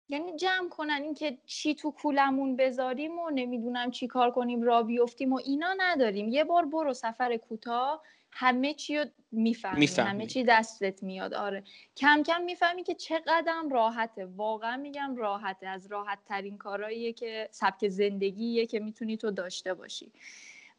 یعنی 0.09 0.35
جمع 0.35 0.69
کنن 0.69 0.99
اینکه 1.03 1.37
چی 1.45 1.75
تو 1.75 1.91
کولمون 1.91 2.55
بذاریم 2.55 3.19
و 3.19 3.29
نمی‌دونم 3.29 3.91
چی 3.91 4.07
کار 4.07 4.31
کنیم 4.31 4.61
را 4.61 4.83
بیفتیم 4.83 5.33
و 5.33 5.39
اینا 5.45 5.75
نداریم. 5.77 6.29
یه 6.29 6.43
بار 6.43 6.65
برو 6.65 6.93
سفر 6.93 7.37
کوتاه 7.37 8.03
همه 8.39 8.73
چی 8.73 8.97
رو 8.97 9.05
می‌فهمی 9.31 9.85
همه 9.97 10.25
چی 10.25 10.43
دستت 10.43 11.03
میاد. 11.03 11.33
آره. 11.33 11.63
کم 11.95 12.23
کم 12.23 12.41
می‌فهمی 12.41 12.83
که 12.83 12.93
چقدر 12.93 13.63
راحته. 13.71 14.25
واقعا 14.25 14.77
میگم 14.77 15.15
راحته. 15.15 15.67
از 15.67 15.87
راحت 15.87 16.19
ترین 16.25 16.57
کارهاییه 16.57 17.13
که 17.13 17.49
سبک 17.51 17.87
زندگیه 17.87 18.65
که 18.65 18.79
می‌تونی 18.79 19.17
تو 19.17 19.31
داشته 19.31 19.73
باشی. 19.73 20.11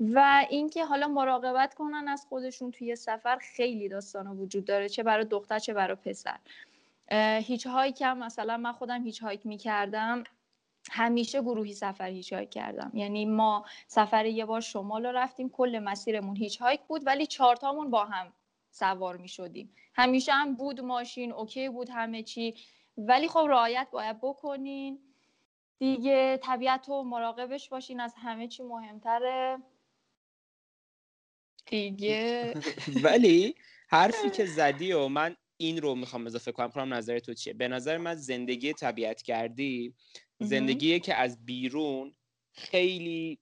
و 0.00 0.46
اینکه 0.50 0.84
حالا 0.84 1.08
مراقبت 1.08 1.74
کنن 1.74 2.08
از 2.08 2.26
خودشون 2.28 2.70
توی 2.70 2.96
سفر 2.96 3.36
خیلی 3.36 3.88
داستان 3.88 4.26
وجود 4.26 4.64
داره. 4.64 4.88
چه 4.88 5.02
برای 5.02 5.24
دختر 5.24 5.58
چه 5.58 5.74
برای 5.74 5.96
پسر. 5.96 6.38
hitchhike 7.40 8.02
هم 8.02 8.18
مثلا 8.18 8.56
من 8.56 8.72
خودم 8.72 9.04
hitchhike 9.04 9.46
می‌کردم. 9.46 10.24
همیشه 10.90 11.42
گروهی 11.42 11.72
سفر 11.72 12.10
hitchhike 12.10 12.50
کردم. 12.50 12.90
یعنی 12.94 13.26
ما 13.26 13.64
سفر 13.86 14.26
یه 14.26 14.44
بار 14.44 14.60
شمال 14.60 15.06
رو 15.06 15.12
رفتیم 15.12 15.48
کل 15.48 15.78
مسیرمون 15.78 16.36
hitchhike 16.36 16.80
بود 16.88 17.06
ولی 17.06 17.26
چارتامون 17.26 17.90
با 17.90 18.04
هم 18.04 18.32
سوار 18.70 19.16
می 19.16 19.28
شدیم 19.28 19.74
همیشه 19.94 20.32
هم 20.32 20.54
بود 20.54 20.80
ماشین 20.80 21.32
اوکی 21.32 21.68
بود 21.68 21.88
همه 21.90 22.22
چی 22.22 22.54
ولی 22.98 23.28
خب 23.28 23.46
رعایت 23.48 23.88
باید 23.92 24.20
بکنین. 24.20 24.98
دیگه 25.78 26.36
طبیعت 26.42 26.88
رو 26.88 27.02
مراقبش 27.02 27.68
باشین 27.68 28.00
از 28.00 28.14
همه 28.16 28.48
چی 28.48 28.62
مهمتره. 28.62 29.58
دیگه 31.66 32.54
ولی 33.04 33.54
حرفی 33.88 34.30
که 34.30 34.46
زدی 34.46 34.92
و 34.92 35.08
من 35.08 35.36
این 35.56 35.82
رو 35.82 35.94
می‌خوام 35.94 36.26
اضافه 36.26 36.52
کنم 36.52 36.70
کنم 36.70 36.94
نظر 36.94 37.18
تو 37.18 37.34
چیه؟ 37.34 37.52
به 37.52 37.68
نظر 37.68 37.96
من 37.96 38.14
زندگی 38.14 38.72
طبیعت 38.72 39.22
کردی 39.22 39.94
زندگیه 40.40 41.00
که 41.00 41.14
از 41.14 41.44
بیرون 41.44 42.16
خیلی 42.52 43.38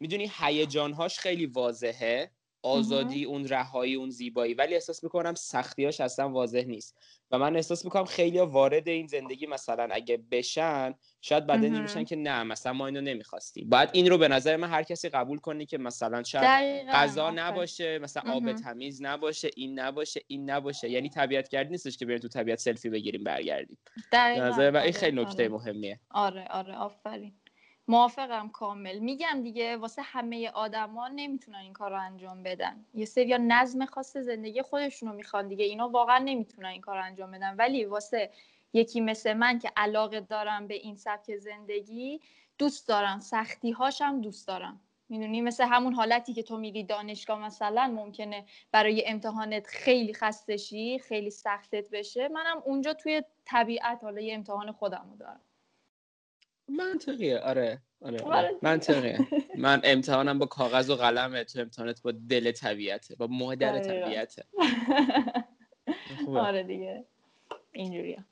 می‌دونی 0.00 0.30
هیجانهاش 0.38 1.18
خیلی 1.18 1.46
واضحه. 1.46 2.33
آزادی 2.64 3.24
اون 3.24 3.48
رهایی 3.48 3.94
اون 3.94 4.10
زیبایی. 4.10 4.54
ولی 4.54 4.74
احساس 4.74 5.04
می‌کنم 5.04 5.34
سختیاش 5.34 6.00
اصلا 6.00 6.28
واضح 6.28 6.64
نیست. 6.66 6.96
و 7.30 7.38
من 7.38 7.56
احساس 7.56 7.84
می‌کنم 7.84 8.04
خیلی 8.04 8.38
وارد 8.38 8.88
این 8.88 9.06
زندگی 9.06 9.46
مثلا 9.46 9.88
اگه 9.90 10.16
بشن 10.30 10.94
شاید 11.20 11.46
بعد 11.46 11.64
میشن 11.64 12.04
که 12.04 12.16
نه 12.16 12.42
مثلا 12.42 12.72
ما 12.72 12.86
اینو 12.86 13.00
نمی‌خواستیم. 13.00 13.68
باید 13.68 13.88
این 13.92 14.10
رو 14.10 14.18
به 14.18 14.28
نظر 14.28 14.56
من 14.56 14.68
هر 14.68 14.82
کسی 14.82 15.08
قبول 15.08 15.38
کنی 15.38 15.66
که 15.66 15.78
مثلا 15.78 16.22
شاید 16.22 16.86
غذا 16.88 17.30
نباشه 17.30 17.98
مثلا 17.98 18.32
آب 18.32 18.52
تمیز 18.52 19.02
نباشه 19.02 19.50
این 19.56 19.80
نباشه 19.80 20.20
این 20.26 20.50
نباشه. 20.50 20.90
یعنی 20.90 21.08
طبیعت 21.08 21.48
گرد 21.48 21.70
نیستش 21.70 21.96
که 21.96 22.06
بریم 22.06 22.18
تو 22.18 22.28
طبیعت 22.28 22.58
سلفی 22.58 22.90
بگیریم 22.90 23.24
برگردیم. 23.24 23.78
نظر 24.12 24.70
و 24.70 24.76
این 24.76 24.92
خیلی 24.92 25.22
نکته 25.22 25.42
آره. 25.42 25.48
مهمیه. 25.48 26.00
آره 26.10 26.46
آره 26.50 26.74
آفرین. 26.74 27.32
موافقم 27.88 28.48
کامل. 28.48 28.98
میگم 28.98 29.40
دیگه 29.42 29.76
واسه 29.76 30.02
همه 30.02 30.50
آدما 30.50 31.08
نمی‌تونن 31.08 31.58
این 31.58 31.72
کار 31.72 31.90
رو 31.90 32.00
انجام 32.00 32.42
بدن. 32.42 32.84
یه 32.94 33.04
سری 33.04 33.38
نظم 33.38 33.86
خاص 33.86 34.16
زندگی 34.16 34.62
خودشونو 34.62 35.12
می‌خوان 35.12 35.48
دیگه. 35.48 35.64
اینا 35.64 35.88
واقعا 35.88 36.18
نمی‌تونن 36.18 36.68
این 36.68 36.80
کار 36.80 36.96
رو 36.96 37.04
انجام 37.04 37.30
بدن. 37.30 37.56
ولی 37.56 37.84
واسه 37.84 38.30
یکی 38.72 39.00
مثل 39.00 39.32
من 39.32 39.58
که 39.58 39.70
علاقه 39.76 40.20
دارم 40.20 40.66
به 40.66 40.74
این 40.74 40.96
سبک 40.96 41.36
زندگی 41.36 42.20
دوست 42.58 42.88
دارم. 42.88 43.20
سختی 43.20 43.70
هاشم 43.70 44.20
دوست 44.20 44.48
دارم. 44.48 44.80
می‌دونی؟ 45.08 45.40
مثل 45.40 45.64
همون 45.64 45.94
حالتی 45.94 46.34
که 46.34 46.42
تو 46.42 46.58
میری 46.58 46.84
دانشگاه 46.84 47.38
مثلا 47.38 47.86
ممکنه 47.86 48.44
برای 48.72 49.08
امتحانت 49.08 49.66
خیلی 49.66 50.14
خستشی 50.14 50.98
خیلی 50.98 51.30
سختت 51.30 51.90
بشه. 51.90 52.28
منم 52.28 52.62
اونجا 52.64 52.94
توی 52.94 53.22
طبیعت 53.44 54.04
حالا 54.04 54.20
یه 54.20 54.34
امتحان 54.34 54.72
خودم 54.72 55.16
دارم. 55.18 55.40
منطقیه. 56.68 57.38
آره 57.38 57.82
آره, 58.00 58.18
آره. 58.22 58.50
منطقیه. 58.62 59.18
من 59.58 59.80
امتحانم 59.84 60.38
با 60.38 60.46
کاغذ 60.46 60.90
و 60.90 60.94
قلمه. 60.94 61.44
تو 61.44 61.60
امتحانت 61.60 62.02
با 62.02 62.12
دل 62.28 62.52
طبیعته 62.52 63.16
با 63.16 63.26
مادر 63.26 63.78
طبیعته. 63.80 64.44
آره 66.28 66.62
دیگه. 66.62 67.04
اینجوریه. 67.72 68.24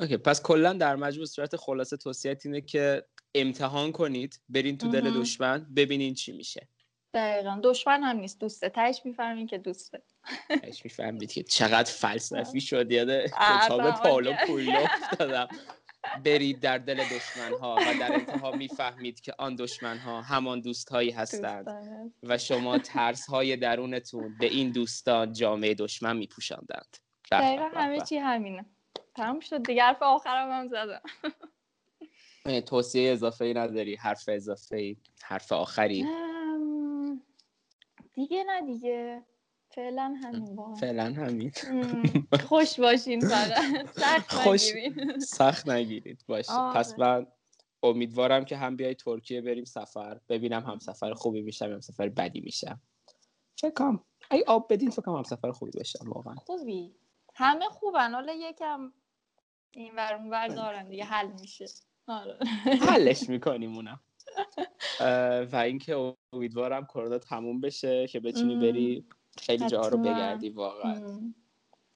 اوکی 0.00 0.16
پس 0.16 0.42
کلا 0.42 0.72
در 0.72 0.96
مجموع 0.96 1.26
صورت 1.26 1.56
خلاصه 1.56 1.96
توصیت 1.96 2.46
اینه 2.46 2.60
که 2.60 3.04
امتحان 3.34 3.92
کنید 3.92 4.40
برین 4.48 4.78
تو 4.78 4.88
دل 4.90 5.20
دشمن 5.20 5.66
ببینین 5.76 6.14
چی 6.14 6.32
میشه. 6.32 6.68
دقیقا. 7.14 7.60
دشمن 7.62 8.02
هم 8.02 8.16
نیست. 8.16 8.40
دوسته. 8.40 8.68
تهش 8.68 9.00
می‌فهمین 9.04 9.46
که 9.46 9.58
دوسته. 9.58 10.02
تهش 10.48 10.84
می‌فهمید 10.84 11.32
که 11.32 11.42
چقدر 11.42 11.92
فلسفی 11.92 12.60
شد. 12.60 12.92
یاد 12.92 13.26
کتاب 13.26 13.90
پالو 13.90 14.32
کویلو 14.46 14.72
افتادم. 14.80 15.48
برید 16.24 16.60
در 16.60 16.78
دل 16.78 17.04
دشمن 17.04 17.58
ها 17.60 17.76
و 17.76 17.98
در 18.00 18.12
انتها 18.12 18.50
می‌فهمید 18.50 19.20
که 19.20 19.34
آن 19.38 19.56
دشمن 19.56 19.98
ها 19.98 20.22
همان 20.22 20.60
دوست 20.60 20.88
هایی 20.88 21.10
هستند 21.10 21.66
و 22.22 22.38
شما 22.38 22.78
ترس 22.78 23.26
های 23.26 23.56
درونتون 23.56 24.36
به 24.40 24.46
این 24.46 24.70
دوستان 24.70 25.32
جامعه 25.32 25.74
دشمن 25.74 26.16
میپوشاندند. 26.16 26.96
دقیقا 27.30 27.70
همه 27.74 28.00
چی 28.00 28.16
همینه. 28.16 28.66
تمام 29.14 29.40
شد 29.40 29.62
دیگه 29.66 29.82
حرف 29.82 30.02
آخرم 30.02 30.50
هم 30.50 30.68
زدم. 30.68 31.02
توصیه 32.60 33.12
اضافه 33.12 33.44
ای 33.44 33.54
نداری؟ 33.54 33.96
حرف 33.96 34.28
اضافه 34.28 34.76
ای 34.76 34.96
حرف 35.22 35.52
آخری؟ 35.52 36.06
دیگه 38.14 38.44
نه 38.44 38.66
دیگه. 38.66 39.22
فعلا 39.78 40.14
همین 40.22 40.56
با 40.56 40.74
فعلا 40.74 41.04
همین. 41.04 41.52
خوش 42.48 42.80
باشین 42.80 43.20
فقط. 43.20 43.86
سخت 43.90 44.32
خوش... 44.44 44.74
نگیرید 44.74 45.18
سخت 45.20 45.68
نگیرید. 45.68 46.24
باشه 46.28 46.52
پس 46.74 46.98
من 46.98 47.26
امیدوارم 47.82 48.44
که 48.44 48.56
هم 48.56 48.76
بیای 48.76 48.94
ترکیه 48.94 49.40
بریم 49.40 49.64
سفر. 49.64 50.20
ببینم 50.28 50.62
هم 50.62 50.78
سفر 50.78 51.12
خوبی 51.14 51.42
میشم 51.42 51.72
هم 51.72 51.80
سفر 51.80 52.08
بدی 52.08 52.40
میشم. 52.40 52.80
فکرم 53.60 54.04
ای 54.30 54.44
آب 54.46 54.72
بدین 54.72 54.90
فکرم 54.90 55.16
هم 55.16 55.22
سفر 55.22 55.50
خوبی 55.50 55.78
بشم 55.80 56.10
واقعا. 56.10 56.34
خوبی. 56.34 56.94
همه 57.34 57.64
خوبن. 57.64 58.12
حالا 58.14 58.32
یکم 58.32 58.92
این 59.70 59.94
ور 59.96 60.14
اون 60.14 60.54
دارن 60.54 60.88
دیگه 60.88 61.04
حل 61.04 61.32
میشه. 61.40 61.66
آره. 62.06 62.38
حلش 62.80 63.28
می‌کنیم 63.34 63.74
اونم 63.76 64.00
و 65.52 65.56
اینکه 65.56 66.14
امیدوارم 66.32 66.84
کرونا 66.84 67.18
تموم 67.18 67.60
بشه 67.60 68.06
که 68.06 68.20
بتونی 68.20 68.56
بری 68.56 69.06
خیلی 69.38 69.66
جاها 69.66 69.88
رو 69.88 69.98
بگردی 69.98 70.48
واقعا. 70.48 71.20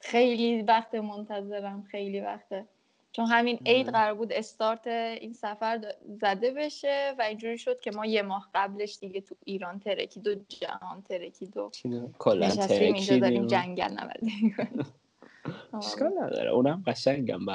خیلی 0.01 0.63
وقت 0.63 0.95
منتظرم 0.95 1.83
خیلی 1.83 2.21
وقته 2.21 2.67
چون 3.13 3.27
همین 3.27 3.61
عید 3.67 3.89
قرار 3.89 4.15
بود 4.15 4.33
استارت 4.33 4.87
این 4.87 5.33
سفر 5.33 5.95
زده 6.21 6.51
بشه 6.51 7.15
و 7.19 7.23
اینجوری 7.23 7.59
شد 7.59 7.81
که 7.81 7.91
ما 7.91 8.07
یه 8.07 8.23
ماه 8.23 8.51
قبلش 8.55 8.99
دیگه 8.99 9.21
تو 9.21 9.35
ایران 9.45 9.79
ترکید 9.79 10.29
و 10.29 10.35
جهان 10.35 11.03
ترکید 11.03 11.57
و 11.57 11.71
نشستیم 12.35 12.95
اینجا 12.95 13.19
داریم 13.19 13.47
جنگل 13.47 13.93
نوردی 14.01 14.55
اشکال 15.75 16.13
نداره. 16.19 16.51
اونم 16.51 16.83
قشنگم 16.87 17.47
به 17.47 17.53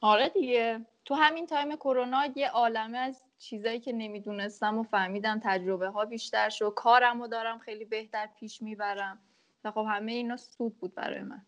آره 0.00 0.28
دیگه. 0.28 0.86
تو 1.10 1.16
همین 1.16 1.46
تایم 1.46 1.76
کرونا 1.76 2.22
یه 2.36 2.50
عالمه 2.50 2.98
از 2.98 3.22
چیزایی 3.38 3.80
که 3.80 3.92
نمی‌دونستم 3.92 4.78
و 4.78 4.82
فهمیدم 4.82 5.40
تجربه 5.44 5.88
ها 5.88 6.04
بیشتر 6.04 6.48
شد. 6.48 6.72
کارم 6.76 7.20
رو 7.20 7.28
دارم 7.28 7.58
خیلی 7.58 7.84
بهتر 7.84 8.28
پیش 8.38 8.62
می‌برم. 8.62 9.18
و 9.64 9.70
خب 9.70 9.86
همه 9.88 10.12
اینا 10.12 10.36
سود 10.36 10.78
بود 10.78 10.94
برای 10.94 11.22
من. 11.22 11.46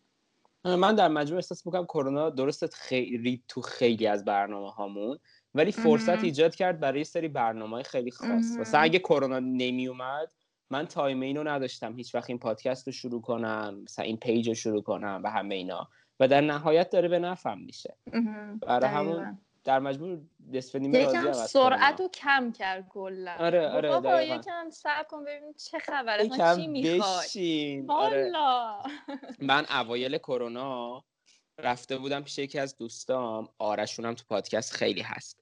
من 0.77 0.95
در 0.95 1.09
مجموع 1.09 1.37
احساس 1.37 1.67
می‌کنم 1.67 1.85
کرونا 1.85 2.31
درسته 2.31 2.75
خیلی 2.75 3.43
تو 3.49 3.61
خیلی 3.61 4.07
از 4.07 4.25
برنامه 4.25 4.71
هامون 4.71 5.19
ولی 5.55 5.73
فرصت 5.73 6.25
ایجاد 6.25 6.55
کرد 6.55 6.81
برای 6.81 7.05
سری 7.05 7.29
برنامه 7.29 7.83
خیلی 7.83 8.11
خاص. 8.11 8.57
مثلا 8.59 8.81
اگه 8.81 8.99
کرونا 8.99 9.39
نمی 9.39 9.87
اومد 9.89 10.33
من 10.71 10.87
time 10.87 11.21
اینو 11.21 11.45
نداشتم. 11.45 11.97
هیچ 11.97 12.15
وقت 12.15 12.31
این 12.31 12.39
پادکست 12.39 12.87
رو 12.87 12.93
شروع 12.93 13.21
کنم 13.21 13.81
مثلا 13.83 14.05
این 14.05 14.17
page 14.17 14.49
رو 14.49 14.55
شروع 14.55 14.83
کنم 14.83 15.21
و 15.25 15.31
همه 15.31 15.55
اینا. 15.55 15.89
و 16.21 16.29
در 16.29 16.41
نهایت 16.41 16.91
داره 16.91 17.09
به 17.09 17.19
نفعم 17.19 17.59
میشه. 17.59 17.97
برای 18.67 18.91
همون 18.91 19.39
در 19.65 19.79
مجموع 19.79 20.21
نصف 20.53 20.77
نیمه 20.77 20.99
یکم 20.99 21.33
سرعت 21.33 22.01
رو 22.01 22.09
کم 22.09 22.53
کرد 22.53 22.89
کلا. 22.89 23.35
آره 23.39 23.69
آره 23.69 23.89
بابا 23.89 24.23
یکم 24.23 24.71
صبر 24.71 25.07
کن 25.11 25.25
ببین 25.25 25.55
چه 25.55 25.79
خبره. 25.79 26.29
چی 26.57 26.67
می‌خوای 26.67 27.83
آره. 27.89 28.33
من 29.39 29.67
اوایل 29.71 30.19
کرونا 30.19 31.05
رفته 31.59 31.99
بودم 31.99 32.23
پیش 32.23 32.39
یکی 32.39 32.59
از 32.59 32.77
دوستام. 32.77 33.49
آرشونم 33.59 34.15
تو 34.15 34.25
پادکست 34.29 34.73
خیلی 34.73 35.01
هست. 35.03 35.41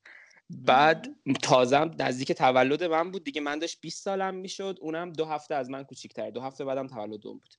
بعد 0.51 1.09
تازم 1.43 1.91
نزدیک 1.99 2.33
تولد 2.33 2.85
من 2.85 3.11
بود. 3.11 3.25
دیگه 3.25 3.41
من 3.41 3.59
داشت 3.59 3.81
20 3.81 4.05
سالم 4.05 4.35
می‌شد. 4.35 4.79
اونم 4.81 5.13
دو 5.13 5.25
هفته 5.25 5.55
از 5.55 5.71
من 5.71 5.85
کوچیک‌تر 5.85 6.31
دو 6.31 6.41
هفته 6.41 6.65
بعدم 6.65 6.87
تولد 6.87 7.27
اون 7.27 7.39
بود. 7.39 7.55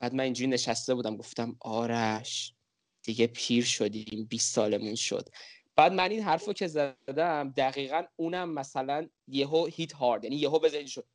بعد 0.00 0.14
من 0.14 0.24
اینجوری 0.24 0.50
نشسته 0.50 0.94
بودم. 0.94 1.16
گفتم 1.16 1.56
آرش 1.60 2.54
دیگه 3.02 3.26
پیر 3.26 3.64
شدیم. 3.64 4.26
20 4.30 4.54
سالمون 4.54 4.94
شد. 4.94 5.28
بعد 5.76 5.92
من 5.92 6.10
این 6.10 6.22
حرفو 6.22 6.52
که 6.52 6.66
زدم 6.66 7.52
دقیقا 7.56 8.02
اونم 8.16 8.54
مثلا 8.54 9.08
یهو 9.28 9.66
هیت 9.66 9.92
هارد 9.92 10.24
یعنی 10.24 10.36
یهو 10.36 10.58
بزنید 10.58 10.86
شد. 10.86 11.06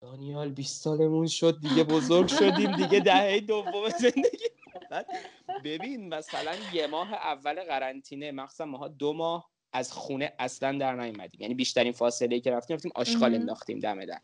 دانیال 0.00 0.52
20 0.52 0.82
سالمون 0.82 1.26
شد 1.26 1.60
دیگه 1.60 1.84
بزرگ 1.84 2.28
شدیم 2.28 2.76
دیگه 2.76 3.00
دهه 3.00 3.40
دوم 3.40 3.88
زندگی. 3.88 4.48
ببین 5.64 6.14
مثلا 6.14 6.56
یه 6.72 6.86
ماه 6.86 7.14
اول 7.14 7.64
قرنطینه 7.64 8.32
مخصوصا 8.32 8.64
ماها 8.64 8.88
دو 8.88 9.12
ماه 9.12 9.50
از 9.72 9.92
خونه 9.92 10.32
اصلا 10.38 10.78
در 10.78 10.94
نیومدیم. 10.94 11.40
یعنی 11.40 11.54
بیشترین 11.54 11.92
فاصله 11.92 12.40
که 12.40 12.50
رفتیم 12.50 12.76
رفتیم 12.76 12.92
آشغال 12.94 13.34
انداختیم 13.34 13.78
دم 13.78 14.04
در. 14.04 14.20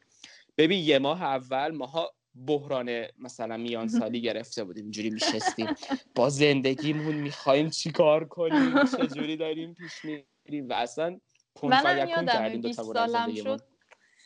ببین 0.56 0.84
یه 0.84 0.98
ماه 0.98 1.22
اول 1.22 1.70
ماها 1.70 2.14
بحران 2.34 3.06
مثلا 3.18 3.56
میان 3.56 3.88
سالی 3.98 4.20
گرفته 4.20 4.64
بودیم 4.64 4.84
اینجوری 4.84 5.10
میشستیم. 5.10 5.68
با 6.14 6.28
زندگیمون 6.28 7.14
می‌خوایم 7.14 7.70
چیکار 7.70 8.24
کنیم؟ 8.24 8.84
چجوری 8.84 9.36
داریم 9.36 9.74
پیش 9.74 10.04
میریم؟ 10.04 10.68
و 10.68 10.72
اصلا 10.72 11.20
منم 11.62 12.08
یادم 12.08 12.60
20 12.60 12.82
سالم 12.82 13.34
شد. 13.34 13.73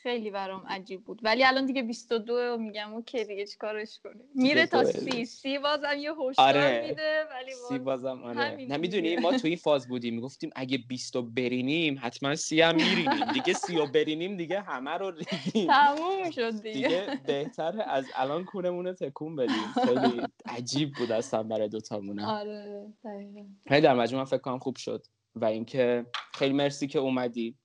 خیلی 0.03 0.31
برام 0.31 0.65
عجیب 0.69 1.05
بود. 1.05 1.21
ولی 1.23 1.45
الان 1.45 1.67
دیگه 1.67 1.83
22 1.83 2.35
و 2.35 2.57
میگم 2.59 2.95
okay 2.95 3.25
دیگه 3.25 3.47
چیکارش 3.47 3.99
کنیم. 4.05 4.25
میره 4.35 4.67
تا 4.67 4.85
سی. 4.85 5.25
سی 5.25 5.59
بازم 5.59 5.99
یه 5.99 6.13
هشدار 6.13 6.49
آره. 6.49 6.89
میده 6.89 7.25
ولی 7.31 7.51
باز 7.51 7.69
سی 7.69 7.79
بازم 7.79 8.23
آره. 8.23 8.57
نمی‌دونی 8.57 9.17
ما 9.17 9.39
تو 9.39 9.49
این 9.49 9.57
فاز 9.57 9.89
بودیم. 9.89 10.15
می‌گفتیم 10.15 10.51
اگه 10.57 10.79
20 10.79 11.17
برینیم 11.17 11.99
حتما 12.03 12.35
سی 12.35 12.61
هم 12.61 12.75
میرینیم. 12.77 13.33
دیگه 13.33 13.53
سی 13.53 13.77
و 13.77 13.87
برینیم 13.87 14.37
دیگه 14.37 14.61
همه 14.61 14.91
رو 14.91 15.11
ریدیم. 15.11 15.67
تموم 15.67 16.31
شد 16.31 16.63
دیگه. 16.63 16.73
دیگه 16.73 17.21
بهتر 17.27 17.85
از 17.87 18.07
الان 18.15 18.45
کونمون 18.45 18.93
تکون 18.93 19.37
بدیم. 19.37 19.73
خیلی 19.85 20.23
عجیب 20.47 20.93
بود 20.99 21.13
اصلا 21.13 21.43
برای 21.43 21.69
دوتامونه 21.69 22.27
آره 22.27 22.87
دقیقاً. 23.05 23.81
در 23.81 23.95
مجموع 23.95 24.25
فکر 24.25 24.39
کنم 24.39 24.59
خوب 24.59 24.77
شد. 24.77 25.07
و 25.35 25.45
اینکه 25.45 26.07
خیلی 26.35 26.53
مرسی 26.53 26.87
که 26.87 26.99
اومدی. 26.99 27.57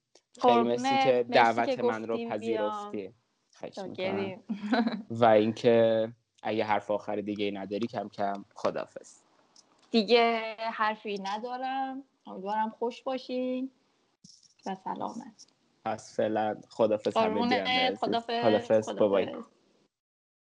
خیلی 0.42 0.64
مرسی 0.64 0.98
که 1.04 1.26
دعوت 1.32 1.80
من 1.80 2.08
رو 2.08 2.18
پذیرفتی. 2.18 3.14
و 5.10 5.26
اینکه 5.26 6.10
اگه 6.44 6.64
حرف 6.64 6.92
آخر 6.92 7.16
دیگه 7.16 7.52
نداری 7.52 7.88
کم 7.88 8.10
کم 8.10 8.46
خدافز 8.56 9.22
دیگه 9.92 10.56
حرفی 10.60 11.18
ندارم. 11.18 12.04
امیدوارم 12.28 12.70
خوش 12.70 13.02
باشین 13.02 13.72
و 14.66 14.76
سلامت. 14.76 15.48
پس 15.86 16.16
فعلا 16.16 16.62
خدافز 16.70 17.16
همه 17.18 17.96
خدافز, 17.96 18.42
خدافز. 18.42 18.98
بابای. 18.98 19.44